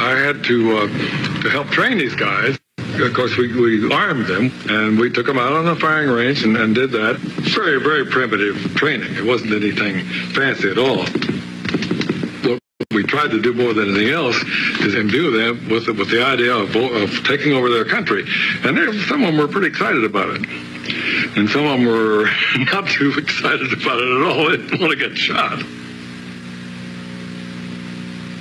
I 0.00 0.16
had 0.16 0.44
to, 0.44 0.78
uh, 0.78 0.86
to 1.42 1.50
help 1.50 1.68
train 1.68 1.98
these 1.98 2.14
guys. 2.14 2.56
Of 2.78 3.14
course, 3.14 3.36
we, 3.36 3.52
we 3.52 3.92
armed 3.92 4.26
them 4.26 4.52
and 4.68 4.98
we 4.98 5.10
took 5.10 5.26
them 5.26 5.38
out 5.38 5.52
on 5.52 5.64
the 5.64 5.74
firing 5.76 6.10
range 6.10 6.44
and, 6.44 6.56
and 6.56 6.74
did 6.74 6.92
that. 6.92 7.16
Very, 7.18 7.80
very 7.80 8.06
primitive 8.06 8.74
training. 8.76 9.14
It 9.16 9.24
wasn't 9.24 9.52
anything 9.52 10.04
fancy 10.34 10.70
at 10.70 10.78
all. 10.78 11.04
We 12.92 13.02
tried 13.04 13.30
to 13.30 13.40
do 13.40 13.54
more 13.54 13.72
than 13.72 13.88
anything 13.90 14.10
else 14.12 14.36
is 14.80 14.94
imbue 14.94 15.30
them 15.30 15.68
with, 15.68 15.86
the- 15.86 15.94
with 15.94 16.10
the 16.10 16.22
idea 16.24 16.54
of, 16.54 16.76
of 16.76 17.24
taking 17.24 17.52
over 17.54 17.70
their 17.70 17.84
country. 17.86 18.24
And 18.64 18.76
some 19.08 19.22
of 19.24 19.28
them 19.32 19.38
were 19.38 19.48
pretty 19.48 19.68
excited 19.68 20.04
about 20.04 20.28
it. 20.36 20.46
And 21.36 21.48
some 21.48 21.64
of 21.64 21.78
them 21.80 21.86
were 21.86 22.28
not 22.72 22.88
too 22.88 23.14
excited 23.18 23.72
about 23.72 23.98
it 23.98 24.16
at 24.16 24.22
all. 24.30 24.50
They 24.50 24.56
didn't 24.58 24.80
want 24.80 24.92
to 24.92 25.08
get 25.08 25.16
shot. 25.18 25.62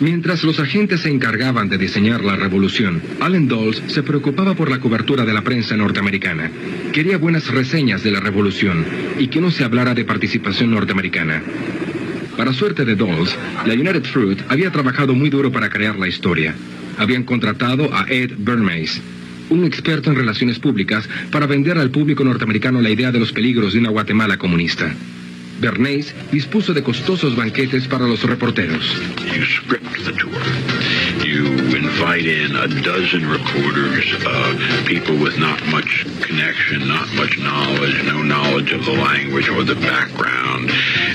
Mientras 0.02 0.44
los 0.44 0.60
agentes 0.60 1.02
se 1.02 1.12
encargaban 1.12 1.70
de 1.70 1.78
diseñar 1.78 2.24
la 2.24 2.36
revolución, 2.36 3.04
Allen 3.20 3.48
Dulles 3.48 3.84
se 3.86 4.02
preocupaba 4.02 4.56
por 4.56 4.68
la 4.68 4.80
cobertura 4.80 5.26
de 5.26 5.34
la 5.34 5.44
prensa 5.44 5.78
norteamericana. 5.78 6.50
Quería 6.92 7.20
buenas 7.20 7.48
reseñas 7.50 8.02
de 8.02 8.10
la 8.10 8.20
revolución 8.20 8.84
y 9.20 9.28
que 9.28 9.40
no 9.40 9.52
se 9.52 9.64
hablara 9.64 9.94
de 9.94 10.04
participación 10.04 10.72
norteamericana. 10.72 11.44
Para 12.36 12.52
suerte 12.52 12.84
de 12.84 12.96
Dulles, 12.96 13.38
la 13.64 13.76
United 13.76 14.06
Fruit 14.06 14.40
había 14.50 14.72
trabajado 14.72 15.14
muy 15.14 15.30
duro 15.30 15.52
para 15.52 15.70
crear 15.70 16.00
la 16.00 16.08
historia. 16.08 16.56
Habían 16.98 17.22
contratado 17.22 17.94
a 17.94 18.08
Ed 18.10 18.32
Bernays, 18.40 19.00
un 19.52 19.66
experto 19.66 20.10
en 20.10 20.16
relaciones 20.16 20.58
públicas, 20.58 21.08
para 21.30 21.46
vender 21.46 21.78
al 21.78 21.92
público 21.92 22.24
norteamericano 22.24 22.82
la 22.82 22.90
idea 22.90 23.12
de 23.12 23.20
los 23.20 23.32
peligros 23.32 23.74
de 23.74 23.80
una 23.80 23.92
Guatemala 23.92 24.38
comunista. 24.38 24.96
Bernays 25.62 26.14
dispuso 26.32 26.74
de 26.74 26.84
costosos 26.84 27.36
banquetes 27.36 27.88
para 27.88 28.08
los 28.08 28.24
reporteros. 28.24 28.84
You 31.24 31.61
invite 31.92 32.26
in 32.26 32.56
a 32.56 32.68
dozen 32.82 33.28
reporters, 33.28 34.06
uh, 34.26 34.84
people 34.88 35.18
with 35.18 35.38
not 35.38 35.62
much 35.68 36.06
connection, 36.22 36.88
not 36.88 37.12
much 37.14 37.38
knowledge, 37.38 38.04
no 38.06 38.24
knowledge 38.24 38.72
of 38.72 38.86
the 38.86 38.92
language 38.92 39.50
or 39.50 39.64
the 39.64 39.76
background. 39.76 40.72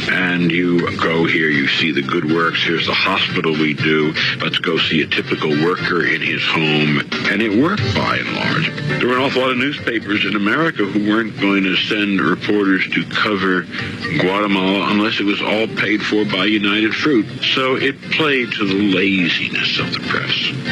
And 0.08 0.50
you 0.52 0.96
go 0.98 1.24
here, 1.24 1.48
you 1.48 1.66
see 1.66 1.92
the 1.92 2.02
good 2.02 2.30
works. 2.30 2.62
Here's 2.62 2.86
the 2.86 2.94
hospital 2.94 3.52
we 3.52 3.74
do. 3.74 4.12
Let's 4.40 4.58
go 4.58 4.76
see 4.76 5.02
a 5.02 5.06
typical 5.06 5.50
worker 5.50 6.04
in 6.04 6.20
his 6.20 6.44
home. 6.44 7.00
And 7.30 7.42
it 7.42 7.62
worked 7.62 7.94
by 7.94 8.18
and 8.18 8.34
large. 8.34 9.00
There 9.00 9.08
were 9.08 9.16
an 9.16 9.22
awful 9.22 9.42
lot 9.42 9.50
of 9.52 9.58
newspapers 9.58 10.24
in 10.24 10.36
America 10.36 10.84
who 10.84 11.10
weren't 11.10 11.40
going 11.40 11.64
to 11.64 11.76
send 11.76 12.20
reporters 12.20 12.86
to 12.90 13.04
cover 13.06 13.62
Guatemala 14.20 14.90
unless 14.90 15.20
it 15.20 15.24
was 15.24 15.40
all 15.40 15.66
paid 15.66 16.02
for 16.02 16.24
by 16.24 16.44
United 16.44 16.94
Fruit. 16.94 17.26
So 17.54 17.76
it 17.76 18.00
played 18.12 18.52
to 18.52 18.66
the 18.66 18.94
laziness 18.94 19.78
of 19.78 19.92
the 19.92 20.00
press. 20.08 20.65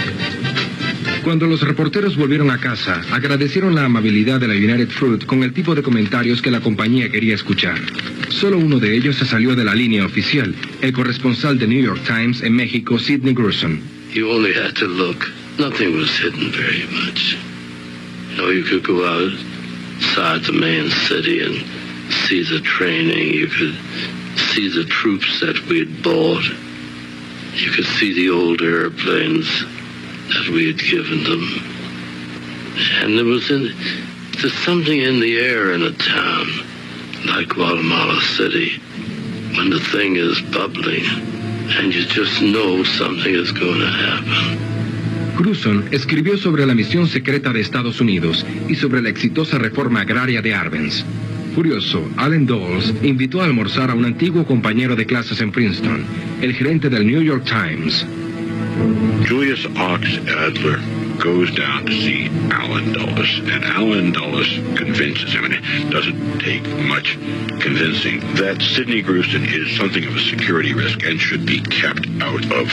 Cuando 1.24 1.46
los 1.46 1.62
reporteros 1.62 2.16
volvieron 2.18 2.50
a 2.50 2.58
casa, 2.58 3.02
agradecieron 3.10 3.74
la 3.74 3.86
amabilidad 3.86 4.40
de 4.40 4.46
la 4.46 4.54
United 4.54 4.90
Fruit 4.90 5.24
con 5.24 5.42
el 5.42 5.54
tipo 5.54 5.74
de 5.74 5.82
comentarios 5.82 6.42
que 6.42 6.50
la 6.50 6.60
compañía 6.60 7.10
quería 7.10 7.34
escuchar. 7.34 7.80
Solo 8.28 8.58
uno 8.58 8.78
de 8.78 8.94
ellos 8.94 9.16
se 9.16 9.24
salió 9.24 9.56
de 9.56 9.64
la 9.64 9.74
línea 9.74 10.04
oficial, 10.04 10.54
el 10.82 10.92
corresponsal 10.92 11.58
de 11.58 11.66
New 11.66 11.82
York 11.82 12.02
Times 12.06 12.42
en 12.42 12.54
México, 12.54 12.98
Sidney 12.98 13.32
Gruson. 13.32 13.80
You 14.12 14.30
only 14.30 14.52
had 14.52 14.74
to 14.74 14.86
look. 14.86 15.26
Nothing 15.58 15.96
was 15.96 16.10
hidden 16.10 16.52
very 16.52 16.86
much. 16.92 17.38
You 18.36 18.52
you 18.52 18.64
could 18.64 18.86
go 18.86 19.02
outside 19.06 20.44
the 20.44 20.52
main 20.52 20.90
city 21.08 21.40
and 21.40 21.56
see 22.28 22.42
the 22.42 22.60
training. 22.60 23.32
You 23.32 23.48
could 23.48 23.74
see 24.52 24.68
the 24.68 24.84
troops 24.84 25.40
that 25.40 25.56
we'd 25.70 26.02
bought. 26.02 26.44
You 27.56 27.70
could 27.70 27.86
see 27.98 28.12
the 28.12 28.28
old 28.28 28.60
airplanes 28.60 29.48
that 30.28 30.48
we 30.52 30.66
had 30.66 30.78
given 30.78 31.24
them. 31.24 31.44
And 33.02 33.18
there 33.18 33.24
was 33.24 33.50
in, 33.50 33.74
there's 34.40 34.56
something 34.64 35.00
in 35.00 35.20
the 35.20 35.38
air 35.38 35.72
in 35.72 35.82
a 35.82 35.92
town 35.92 36.46
like 37.26 37.48
Guatemala 37.48 38.20
City 38.36 38.78
when 39.56 39.70
the 39.70 39.80
thing 39.80 40.16
is 40.16 40.40
bubbling 40.52 41.04
and 41.78 41.94
you 41.94 42.04
just 42.04 42.42
know 42.42 42.82
something 42.84 43.34
is 43.34 43.52
going 43.52 43.80
to 43.80 43.86
happen. 43.86 44.74
Gruson 45.36 45.88
escribió 45.90 46.38
sobre 46.38 46.64
la 46.64 46.74
misión 46.74 47.08
secreta 47.08 47.52
de 47.52 47.60
Estados 47.60 48.00
Unidos 48.00 48.46
y 48.68 48.76
sobre 48.76 49.02
la 49.02 49.08
exitosa 49.08 49.58
reforma 49.58 50.02
agraria 50.02 50.40
de 50.40 50.54
Arbenz. 50.54 51.04
Furioso, 51.54 52.08
Allen 52.16 52.46
Dulles 52.46 52.94
invitó 53.02 53.40
a 53.40 53.44
almorzar 53.44 53.90
a 53.90 53.94
un 53.94 54.04
antiguo 54.04 54.44
compañero 54.44 54.96
de 54.96 55.06
clases 55.06 55.40
en 55.40 55.52
Princeton, 55.52 56.04
el 56.40 56.52
gerente 56.52 56.88
del 56.88 57.06
New 57.06 57.22
York 57.22 57.44
Times. 57.44 58.06
Julius 59.24 59.64
Ox 59.76 60.04
Adler 60.28 60.76
goes 61.18 61.50
down 61.54 61.86
to 61.86 61.92
see 61.92 62.28
Alan 62.50 62.92
Dulles, 62.92 63.38
and 63.38 63.64
Alan 63.64 64.12
Dulles 64.12 64.48
convinces 64.76 65.32
him, 65.32 65.46
and 65.46 65.54
it 65.54 65.90
doesn't 65.90 66.40
take 66.40 66.66
much 66.66 67.14
convincing, 67.60 68.20
that 68.34 68.60
Sidney 68.60 69.02
Gruson 69.02 69.46
is 69.46 69.74
something 69.78 70.04
of 70.04 70.14
a 70.14 70.20
security 70.20 70.74
risk 70.74 71.02
and 71.04 71.18
should 71.18 71.46
be 71.46 71.60
kept 71.60 72.06
out 72.20 72.44
of 72.52 72.68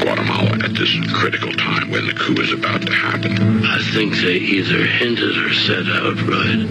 Guatemala 0.00 0.58
at 0.64 0.74
this 0.74 0.90
critical 1.14 1.52
time 1.52 1.90
when 1.90 2.06
the 2.06 2.14
coup 2.14 2.40
is 2.40 2.52
about 2.52 2.82
to 2.82 2.92
happen. 2.92 3.64
I 3.64 3.78
think 3.94 4.14
they 4.16 4.36
either 4.36 4.84
hinted 4.84 5.38
or 5.38 5.54
said 5.54 5.86
outright 5.86 6.66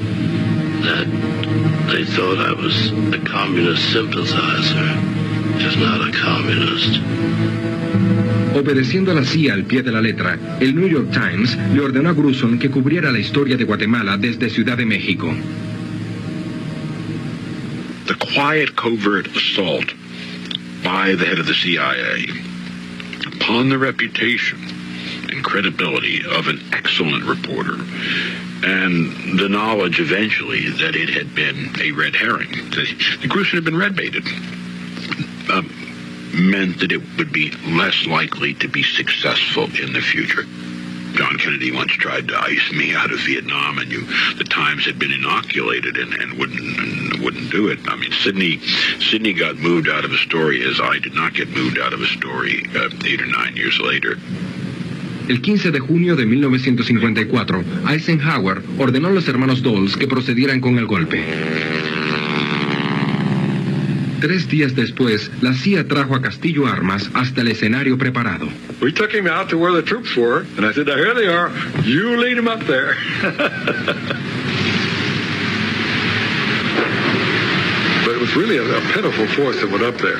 that 0.83 1.07
they 1.87 2.03
thought 2.03 2.39
I 2.39 2.51
was 2.51 2.91
a 3.13 3.23
communist 3.25 3.93
sympathizer, 3.93 4.99
if 5.63 5.77
not 5.77 6.01
a 6.05 6.11
communist. 6.11 7.54
Obedeciendo 8.55 9.11
a 9.11 9.15
la 9.15 9.25
CIA 9.25 9.53
al 9.53 9.65
pie 9.65 9.83
de 9.83 9.91
la 9.91 9.99
letra, 9.99 10.39
el 10.61 10.73
New 10.73 10.87
York 10.87 11.11
Times 11.11 11.57
le 11.73 11.81
ordenó 11.81 12.07
a 12.07 12.13
Gruson 12.13 12.57
que 12.57 12.69
cubriera 12.69 13.11
la 13.11 13.19
historia 13.19 13.57
de 13.57 13.65
Guatemala 13.65 14.17
desde 14.17 14.49
Ciudad 14.49 14.77
de 14.77 14.85
México. 14.85 15.35
The 18.07 18.15
quiet 18.15 18.73
covert 18.77 19.27
assault 19.35 19.93
by 20.81 21.15
the 21.15 21.25
head 21.25 21.37
of 21.37 21.47
the 21.47 21.53
CIA 21.53 22.29
upon 23.25 23.67
the 23.67 23.77
reputation 23.77 24.57
and 25.29 25.43
credibility 25.43 26.23
of 26.25 26.47
an 26.47 26.61
excellent 26.71 27.25
reporter 27.25 27.75
and 28.63 29.37
the 29.37 29.49
knowledge 29.49 29.99
eventually 29.99 30.69
that 30.79 30.95
it 30.95 31.09
had 31.09 31.35
been 31.35 31.75
a 31.81 31.91
red 31.91 32.15
herring, 32.15 32.51
that 32.71 32.87
Gruson 33.27 33.55
had 33.55 33.65
been 33.65 33.77
red 33.77 33.97
baited, 33.97 34.23
meant 36.35 36.79
that 36.79 36.91
it 36.91 37.01
would 37.17 37.31
be 37.31 37.51
less 37.67 38.05
likely 38.05 38.53
to 38.55 38.67
be 38.67 38.83
successful 38.83 39.65
in 39.81 39.93
the 39.93 40.01
future. 40.01 40.43
John 41.15 41.37
Kennedy 41.37 41.71
once 41.71 41.93
tried 41.93 42.27
to 42.27 42.37
ice 42.37 42.73
me 42.73 42.93
out 42.93 43.09
of 43.11 43.19
Vietnam, 43.21 43.77
and 43.77 43.89
you, 43.89 44.05
the 44.35 44.43
Times 44.43 44.85
had 44.85 44.99
been 44.99 45.13
inoculated 45.13 45.95
and, 45.95 46.13
and 46.13 46.37
wouldn't 46.37 46.59
and 46.59 47.23
wouldn't 47.23 47.51
do 47.51 47.69
it. 47.69 47.79
I 47.87 47.95
mean, 47.95 48.11
Sydney, 48.11 48.59
Sydney 48.99 49.31
got 49.31 49.55
moved 49.55 49.87
out 49.87 50.03
of 50.03 50.11
a 50.11 50.17
story 50.17 50.61
as 50.63 50.81
I 50.81 50.99
did 50.99 51.13
not 51.13 51.33
get 51.33 51.47
moved 51.49 51.79
out 51.79 51.93
of 51.93 52.01
a 52.01 52.07
story 52.07 52.65
uh, 52.75 52.89
eight 53.05 53.21
or 53.21 53.27
nine 53.27 53.55
years 53.55 53.79
later. 53.79 54.17
El 55.29 55.41
15 55.41 55.71
de 55.71 55.79
junio 55.79 56.15
de 56.15 56.25
1954, 56.25 57.63
Eisenhower 57.87 58.61
ordenó 58.77 59.07
a 59.07 59.11
los 59.11 59.27
hermanos 59.27 59.63
Dulles 59.63 59.95
que 59.97 60.07
procedieran 60.07 60.59
con 60.59 60.77
el 60.77 60.85
golpe. 60.85 61.23
Tres 64.25 64.49
días 64.49 64.73
después, 64.73 65.29
la 65.41 65.53
CIA 65.53 65.87
trajo 65.87 66.15
a 66.15 66.21
Castillo 66.23 66.65
armas 66.65 67.11
hasta 67.13 67.41
el 67.41 67.49
escenario 67.49 67.95
preparado. 67.95 68.47
We 68.81 68.91
took 68.91 69.13
him 69.13 69.27
out 69.27 69.49
to 69.49 69.57
where 69.59 69.71
the 69.71 69.83
troops 69.83 70.15
were, 70.17 70.47
and 70.57 70.65
I 70.65 70.73
said, 70.73 70.87
now 70.87 70.95
here 70.95 71.13
they 71.13 71.27
are. 71.27 71.51
You 71.83 72.17
lead 72.17 72.35
him 72.35 72.47
up 72.47 72.65
there. 72.65 72.95
but 78.03 78.15
it 78.15 78.19
was 78.19 78.35
really 78.35 78.57
a, 78.57 78.63
a 78.63 78.81
pitiful 78.93 79.27
force 79.27 79.61
that 79.61 79.69
went 79.69 79.83
up 79.83 79.97
there. 80.01 80.17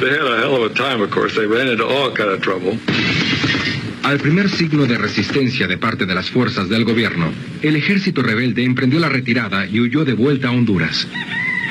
They 0.00 0.16
had 0.16 0.26
a 0.26 0.38
hell 0.38 0.56
of 0.56 0.72
a 0.72 0.74
time, 0.74 1.02
of 1.02 1.10
course. 1.10 1.36
They 1.36 1.44
ran 1.44 1.68
into 1.68 1.84
all 1.84 2.10
kind 2.10 2.30
of 2.30 2.40
trouble. 2.40 2.78
Al 4.02 4.18
primer 4.18 4.48
signo 4.48 4.86
de 4.86 4.96
resistencia 4.96 5.66
de 5.68 5.76
parte 5.76 6.06
de 6.06 6.14
las 6.14 6.30
fuerzas 6.30 6.70
del 6.70 6.86
gobierno, 6.86 7.30
el 7.60 7.76
ejército 7.76 8.22
rebelde 8.22 8.64
emprendió 8.64 8.98
la 8.98 9.10
retirada 9.10 9.66
y 9.66 9.78
huyó 9.78 10.06
de 10.06 10.14
vuelta 10.14 10.48
a 10.48 10.52
Honduras. 10.52 11.06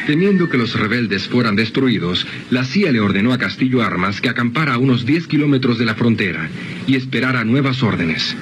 Temiendo 0.07 0.49
que 0.49 0.57
los 0.57 0.73
rebeldes 0.73 1.27
fueran 1.27 1.55
destruidos, 1.55 2.25
la 2.49 2.65
CIA 2.65 2.91
le 2.91 2.99
ordenó 2.99 3.33
a 3.33 3.37
Castillo 3.37 3.81
Armas 3.81 4.19
que 4.19 4.29
acampara 4.29 4.73
a 4.73 4.77
unos 4.77 5.05
10 5.05 5.27
kilómetros 5.27 5.77
de 5.77 5.85
la 5.85 5.95
frontera 5.95 6.49
y 6.87 6.95
esperara 6.95 7.43
nuevas 7.43 7.83
órdenes. 7.83 8.35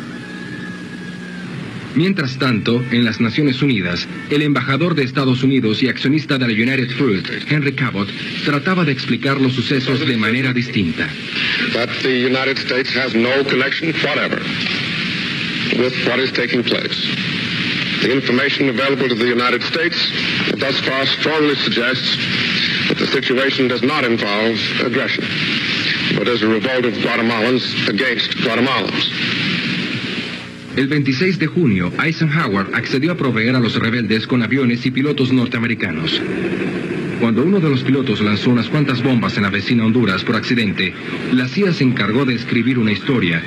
Mientras 1.96 2.38
tanto, 2.38 2.84
en 2.92 3.04
las 3.04 3.20
Naciones 3.20 3.62
Unidas, 3.62 4.08
el 4.30 4.44
embajador 4.44 4.94
de 4.96 5.04
Estados 5.04 5.44
Unidos 5.44 5.82
y 5.82 5.90
accionista 5.90 6.38
de 6.38 6.48
la 6.48 6.54
United 6.54 6.92
Fruit, 6.92 7.28
Henry 7.50 7.74
Cabot, 7.74 8.08
trataba 8.46 8.86
de 8.86 8.92
explicar 8.92 9.42
los 9.42 9.54
sucesos 9.54 10.06
de 10.08 10.16
manera 10.16 10.54
distinta. 10.54 11.10
that 11.74 11.90
the 12.04 12.10
United 12.26 12.58
States 12.58 12.94
has 12.96 13.14
no 13.16 13.44
connection 13.44 13.94
whatever 14.04 14.40
with 15.78 15.94
what 16.08 16.20
is 16.20 16.32
taking 16.32 16.64
place. 16.64 17.19
The 18.02 18.12
information 18.14 18.70
available 18.70 19.10
to 19.10 19.16
the 19.16 19.28
United 19.28 19.62
States 19.64 19.98
thus 20.58 20.80
far 20.82 21.06
strongly 21.06 21.56
suggests 21.56 22.18
that 22.88 22.98
the 22.98 23.08
situation 23.08 23.68
does 23.68 23.84
not 23.84 24.06
involve 24.06 24.58
aggression, 24.86 25.26
but 26.18 26.28
is 26.28 26.42
a 26.42 26.48
revolt 26.48 26.86
of 26.86 26.94
Guatemalans 26.94 27.88
against 27.90 28.32
Guatemalans. 28.38 29.10
El 30.78 30.88
26 30.88 31.40
de 31.40 31.48
junio, 31.48 31.92
Eisenhower 31.98 32.68
accedió 32.74 33.12
a 33.12 33.16
proveer 33.16 33.56
a 33.56 33.60
los 33.60 33.76
rebeldes 33.76 34.26
con 34.26 34.44
aviones 34.44 34.86
y 34.86 34.92
pilotos 34.92 35.34
norteamericanos. 35.34 36.22
Cuando 37.20 37.44
uno 37.44 37.60
de 37.60 37.70
los 37.70 37.84
pilotos 37.84 38.22
lanzó 38.22 38.50
unas 38.50 38.68
cuantas 38.70 39.04
bombas 39.04 39.36
en 39.38 39.44
la 39.44 39.50
vecina 39.50 39.86
Honduras 39.86 40.24
por 40.24 40.36
accidente, 40.36 40.94
la 41.34 41.48
CIA 41.48 41.74
se 41.74 41.84
encargó 41.84 42.26
de 42.26 42.36
escribir 42.36 42.80
una 42.80 42.92
historia 42.92 43.44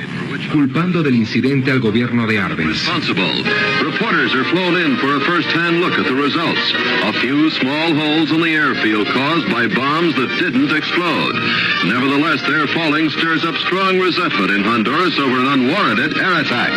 culpando 0.51 1.01
del 1.01 1.15
incidente 1.15 1.71
al 1.71 1.79
gobierno 1.79 2.27
de 2.27 2.37
Arbenz. 2.39 2.69
responsible. 2.69 3.43
Reporters 3.81 4.35
are 4.35 4.43
flown 4.51 4.77
in 4.77 4.97
for 4.97 5.15
a 5.15 5.19
first-hand 5.21 5.81
look 5.81 5.93
at 5.93 6.05
the 6.05 6.13
results. 6.13 6.73
A 7.03 7.13
few 7.13 7.49
small 7.49 7.93
holes 7.93 8.31
in 8.31 8.41
the 8.41 8.53
airfield 8.53 9.07
caused 9.07 9.49
by 9.49 9.67
bombs 9.67 10.15
that 10.15 10.29
didn't 10.39 10.71
explode. 10.75 11.33
Nevertheless, 11.85 12.41
their 12.43 12.67
falling 12.67 13.09
stirs 13.09 13.43
up 13.45 13.55
strong 13.55 13.99
resentment 13.99 14.51
in 14.51 14.63
Honduras 14.63 15.17
over 15.17 15.39
an 15.39 15.47
unwarranted 15.47 16.17
air 16.17 16.41
attack. 16.41 16.71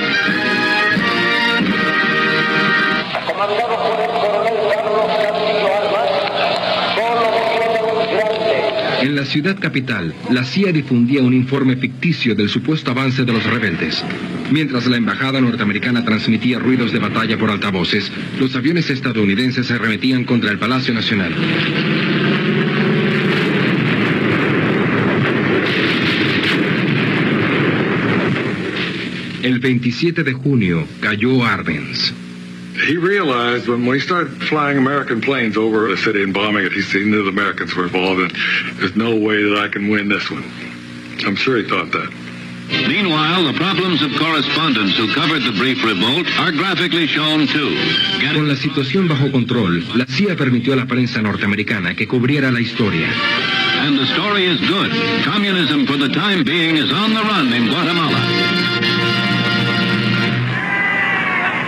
comandado 3.26 3.76
por 3.76 4.00
el 4.00 4.10
coronel 4.10 4.56
Carlos 4.72 5.12
Castillo 5.20 5.68
Armas, 5.76 6.10
solo 6.94 7.26
tiene 7.52 7.82
un 7.82 7.98
grande. 8.16 8.95
En 9.06 9.14
la 9.14 9.24
ciudad 9.24 9.56
capital, 9.60 10.12
la 10.32 10.42
CIA 10.42 10.72
difundía 10.72 11.22
un 11.22 11.32
informe 11.32 11.76
ficticio 11.76 12.34
del 12.34 12.48
supuesto 12.48 12.90
avance 12.90 13.24
de 13.24 13.32
los 13.32 13.44
rebeldes. 13.44 14.04
Mientras 14.50 14.84
la 14.88 14.96
embajada 14.96 15.40
norteamericana 15.40 16.04
transmitía 16.04 16.58
ruidos 16.58 16.90
de 16.90 16.98
batalla 16.98 17.38
por 17.38 17.52
altavoces, 17.52 18.10
los 18.40 18.56
aviones 18.56 18.90
estadounidenses 18.90 19.68
se 19.68 19.74
arremetían 19.74 20.24
contra 20.24 20.50
el 20.50 20.58
Palacio 20.58 20.92
Nacional. 20.92 21.32
El 29.44 29.60
27 29.60 30.24
de 30.24 30.32
junio 30.32 30.84
cayó 31.00 31.44
Arbenz. 31.44 32.12
He 32.84 32.96
realized 32.96 33.68
when 33.68 33.86
we 33.86 34.00
started 34.00 34.42
flying 34.48 34.76
American 34.76 35.20
planes 35.20 35.56
over 35.56 35.88
the 35.88 35.96
city 35.96 36.22
and 36.22 36.34
bombing 36.34 36.66
it, 36.66 36.72
he 36.72 36.82
seen 36.82 37.10
that 37.12 37.22
the 37.22 37.28
Americans 37.28 37.74
were 37.74 37.84
involved, 37.84 38.20
and 38.20 38.30
there's 38.78 38.96
no 38.96 39.16
way 39.16 39.42
that 39.42 39.58
I 39.58 39.68
can 39.68 39.88
win 39.88 40.08
this 40.08 40.30
one. 40.30 40.44
I'm 41.24 41.36
sure 41.36 41.56
he 41.56 41.68
thought 41.68 41.90
that. 41.92 42.12
Meanwhile, 42.68 43.44
the 43.44 43.54
problems 43.54 44.02
of 44.02 44.10
correspondents 44.18 44.96
who 44.96 45.12
covered 45.14 45.42
the 45.42 45.52
brief 45.52 45.82
revolt 45.84 46.26
are 46.38 46.52
graphically 46.52 47.06
shown 47.06 47.46
too. 47.46 47.76
Con 48.34 48.48
la 48.48 48.56
situación 48.56 49.08
bajo 49.08 49.30
control, 49.30 49.82
la 49.94 50.04
CIA 50.06 50.36
permitió 50.36 50.74
a 50.74 50.76
la 50.76 50.86
prensa 50.86 51.22
norteamericana 51.22 51.94
que 51.94 52.06
cubriera 52.06 52.50
la 52.50 52.60
historia. 52.60 53.08
And 53.86 53.98
the 53.98 54.06
story 54.06 54.46
is 54.46 54.60
good. 54.68 54.90
Communism 55.24 55.86
for 55.86 55.96
the 55.96 56.08
time 56.08 56.44
being 56.44 56.76
is 56.76 56.92
on 56.92 57.14
the 57.14 57.22
run 57.22 57.52
in 57.52 57.68
Guatemala. 57.68 58.35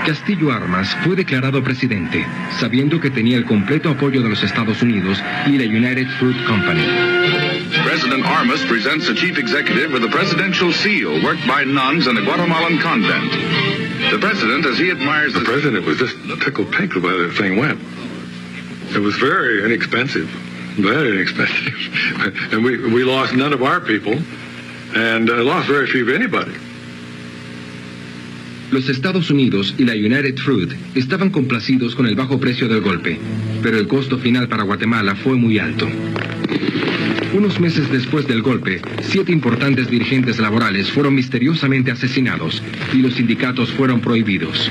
Castillo 0.08 0.50
Armas 0.50 0.88
fue 1.04 1.16
declarado 1.16 1.62
presidente, 1.62 2.24
sabiendo 2.58 2.98
que 2.98 3.10
tenía 3.10 3.36
el 3.36 3.44
completo 3.44 3.90
apoyo 3.90 4.22
de 4.22 4.30
los 4.30 4.42
Estados 4.42 4.80
Unidos 4.80 5.22
y 5.46 5.58
la 5.58 5.64
United 5.64 6.08
Fruit 6.18 6.34
Company. 6.46 6.80
President 7.84 8.24
Armas 8.24 8.58
presents 8.62 9.06
a 9.10 9.14
chief 9.14 9.36
executive 9.36 9.92
with 9.92 10.02
a 10.02 10.08
presidential 10.08 10.72
seal 10.72 11.22
worked 11.22 11.46
by 11.46 11.62
nuns 11.62 12.06
in 12.06 12.16
a 12.16 12.22
Guatemalan 12.22 12.78
convent. 12.78 13.32
The 14.10 14.18
president, 14.18 14.64
as 14.64 14.78
he 14.78 14.90
admires 14.90 15.34
The 15.34 15.40
the 15.40 15.44
president 15.44 15.84
was 15.84 15.98
just 15.98 16.16
tickled 16.42 16.72
pink 16.72 16.94
the 16.94 17.00
way 17.00 17.26
the 17.26 17.34
thing 17.34 17.58
went. 17.58 17.78
It 18.96 19.00
was 19.00 19.14
very 19.18 19.62
inexpensive, 19.62 20.30
very 20.78 21.12
inexpensive. 21.16 21.76
and 22.54 22.64
we, 22.64 22.78
we 22.94 23.04
lost 23.04 23.34
none 23.34 23.52
of 23.52 23.62
our 23.62 23.80
people 23.80 24.16
and 24.94 25.28
uh, 25.28 25.44
lost 25.44 25.68
very 25.68 25.86
few 25.86 26.08
of 26.08 26.14
anybody. 26.14 26.54
Los 28.70 28.88
Estados 28.90 29.30
Unidos 29.30 29.74
y 29.78 29.84
la 29.84 29.94
United 29.94 30.36
Fruit 30.36 30.70
estaban 30.94 31.30
complacidos 31.30 31.94
con 31.94 32.06
el 32.06 32.14
bajo 32.14 32.38
precio 32.38 32.68
del 32.68 32.82
golpe, 32.82 33.18
pero 33.62 33.78
el 33.78 33.88
costo 33.88 34.18
final 34.18 34.46
para 34.46 34.64
Guatemala 34.64 35.14
fue 35.16 35.36
muy 35.36 35.58
alto. 35.58 35.88
Unos 37.32 37.58
meses 37.60 37.90
después 37.90 38.26
del 38.26 38.42
golpe, 38.42 38.82
siete 39.00 39.32
importantes 39.32 39.90
dirigentes 39.90 40.38
laborales 40.38 40.90
fueron 40.90 41.14
misteriosamente 41.14 41.90
asesinados 41.90 42.62
y 42.92 42.98
los 42.98 43.14
sindicatos 43.14 43.70
fueron 43.70 44.00
prohibidos. 44.00 44.70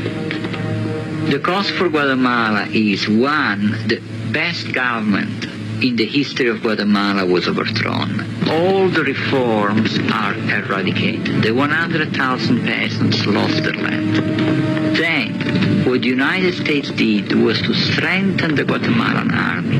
The 1.31 1.41
cost 1.41 1.71
for 1.71 1.89
Guatemala 1.89 2.67
is 2.71 3.07
one, 3.09 3.75
the 3.87 3.99
best 4.31 4.67
government 4.73 5.46
in 5.81 5.95
the 5.95 6.05
history 6.05 6.47
of 6.47 6.61
Guatemala 6.61 7.25
was 7.25 7.47
overthrown. 7.47 8.21
All 8.49 8.89
the 8.89 9.03
reforms 9.03 9.97
are 10.11 10.33
eradicated. 10.33 11.43
The 11.43 11.51
100,000 11.51 12.65
peasants 12.65 13.25
lost 13.25 13.63
their 13.63 13.73
land. 13.73 14.15
Then, 14.95 15.85
what 15.85 16.01
the 16.01 16.07
United 16.07 16.55
States 16.55 16.89
did 16.91 17.31
was 17.33 17.61
to 17.61 17.73
strengthen 17.73 18.55
the 18.55 18.63
Guatemalan 18.63 19.31
army 19.31 19.77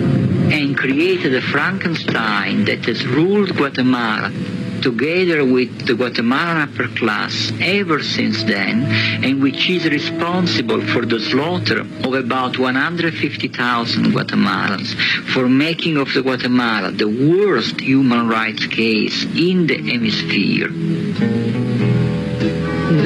and 0.53 0.77
created 0.77 1.33
a 1.33 1.41
Frankenstein 1.41 2.65
that 2.65 2.86
has 2.86 3.05
ruled 3.05 3.55
Guatemala 3.55 4.31
together 4.88 5.43
with 5.43 5.86
the 5.86 5.93
Guatemalan 5.93 6.69
upper 6.69 6.88
class 7.00 7.52
ever 7.60 8.02
since 8.02 8.45
then, 8.45 8.86
and 9.21 9.43
which 9.43 9.69
is 9.69 9.84
responsible 9.84 10.82
for 10.93 11.06
the 11.06 11.19
slaughter 11.19 11.82
of 11.82 12.13
about 12.13 12.58
150,000 12.58 14.13
Guatemalans, 14.13 14.89
for 15.34 15.50
making 15.50 15.97
of 15.97 16.13
the 16.13 16.21
Guatemala 16.21 16.91
the 16.91 17.12
worst 17.34 17.82
human 17.82 18.30
rights 18.30 18.65
case 18.67 19.26
in 19.36 19.67
the 19.67 19.76
hemisphere. 19.91 20.69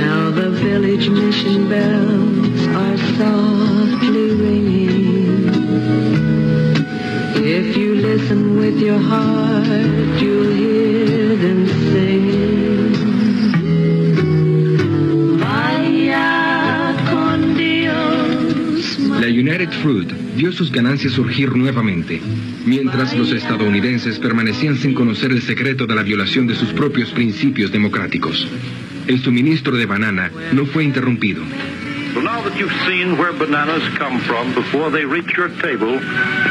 Now 0.03 0.29
the 0.29 0.51
village 0.51 1.09
mission 1.09 1.67
bells 1.67 2.61
are 2.83 2.97
softly 3.17 4.27
ringing. 4.45 5.01
If 7.43 7.75
you 7.75 7.95
listen 7.95 8.59
with 8.59 8.77
your 8.79 8.99
heart, 8.99 10.21
you'll 10.21 10.53
hear 10.53 10.90
United 19.41 19.71
Fruit 19.81 20.07
vio 20.35 20.51
sus 20.51 20.71
ganancias 20.71 21.13
surgir 21.13 21.55
nuevamente, 21.55 22.21
mientras 22.63 23.17
los 23.17 23.31
estadounidenses 23.31 24.19
permanecían 24.19 24.77
sin 24.77 24.93
conocer 24.93 25.31
el 25.31 25.41
secreto 25.41 25.87
de 25.87 25.95
la 25.95 26.03
violación 26.03 26.45
de 26.45 26.53
sus 26.53 26.69
propios 26.73 27.09
principios 27.09 27.71
democráticos. 27.71 28.47
El 29.07 29.19
suministro 29.19 29.75
de 29.75 29.87
banana 29.87 30.31
no 30.53 30.67
fue 30.67 30.83
interrumpido. 30.83 31.41
So 32.13 32.21
now 32.21 32.43
that 32.43 32.55
you've 32.55 32.71
seen 32.85 33.17
where 33.17 33.31
bananas 33.31 33.81
come 33.97 34.19
from 34.19 34.53
before 34.53 34.91
they 34.91 35.05
reach 35.05 35.35
your 35.35 35.49
table, 35.59 35.97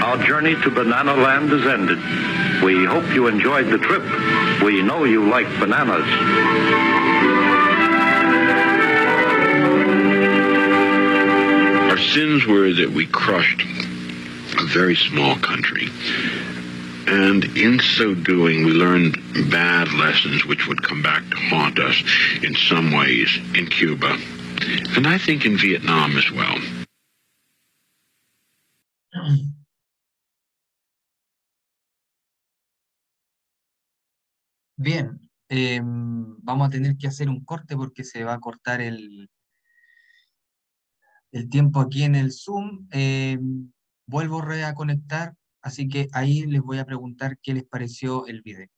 our 0.03 0.17
journey 0.27 0.57
to 0.65 0.71
Banana 0.71 1.15
Land 1.15 1.53
is 1.53 1.65
ended. 1.67 1.99
We 2.65 2.87
hope 2.87 3.05
you 3.15 3.29
enjoyed 3.29 3.69
the 3.71 3.79
trip. 3.79 4.03
We 4.65 4.83
know 4.83 5.05
you 5.05 5.31
like 5.31 5.47
bananas. 5.61 7.20
Sins 12.01 12.47
were 12.47 12.73
that 12.73 12.91
we 12.91 13.07
crushed 13.07 13.63
a 14.59 14.67
very 14.67 14.97
small 14.97 15.37
country. 15.37 15.89
And 17.07 17.45
in 17.57 17.79
so 17.81 18.15
doing, 18.15 18.65
we 18.65 18.73
learned 18.73 19.17
bad 19.51 19.93
lessons 19.93 20.45
which 20.45 20.67
would 20.67 20.83
come 20.83 21.03
back 21.03 21.23
to 21.31 21.37
haunt 21.37 21.79
us 21.79 21.97
in 22.43 22.55
some 22.55 22.93
ways 22.93 23.29
in 23.55 23.67
Cuba. 23.67 24.17
And 24.97 25.07
I 25.07 25.19
think 25.19 25.45
in 25.45 25.57
Vietnam 25.57 26.17
as 26.17 26.31
well. 26.31 26.59
Bien, 34.77 35.21
em, 35.51 36.37
vamos 36.43 36.69
a 36.69 36.71
tener 36.71 36.97
que 36.97 37.07
hacer 37.09 37.29
un 37.29 37.45
corte 37.45 37.77
porque 37.77 38.03
se 38.03 38.25
va 38.25 38.35
a 38.35 38.41
cortar 38.41 38.81
el, 38.81 39.29
el 41.33 41.49
tiempo 41.49 41.81
aquí 41.81 42.05
en 42.05 42.15
el 42.15 42.33
Zoom. 42.33 42.87
Em, 42.91 43.73
vuelvo 44.07 44.43
a 44.43 44.75
conectar, 44.75 45.35
así 45.63 45.89
que 45.89 46.09
ahí 46.13 46.43
les 46.47 46.61
voy 46.63 46.79
a 46.79 46.85
preguntar 46.85 47.39
qué 47.43 47.55
les 47.55 47.65
pareció 47.65 48.27
el 48.27 48.43
video. 48.43 48.69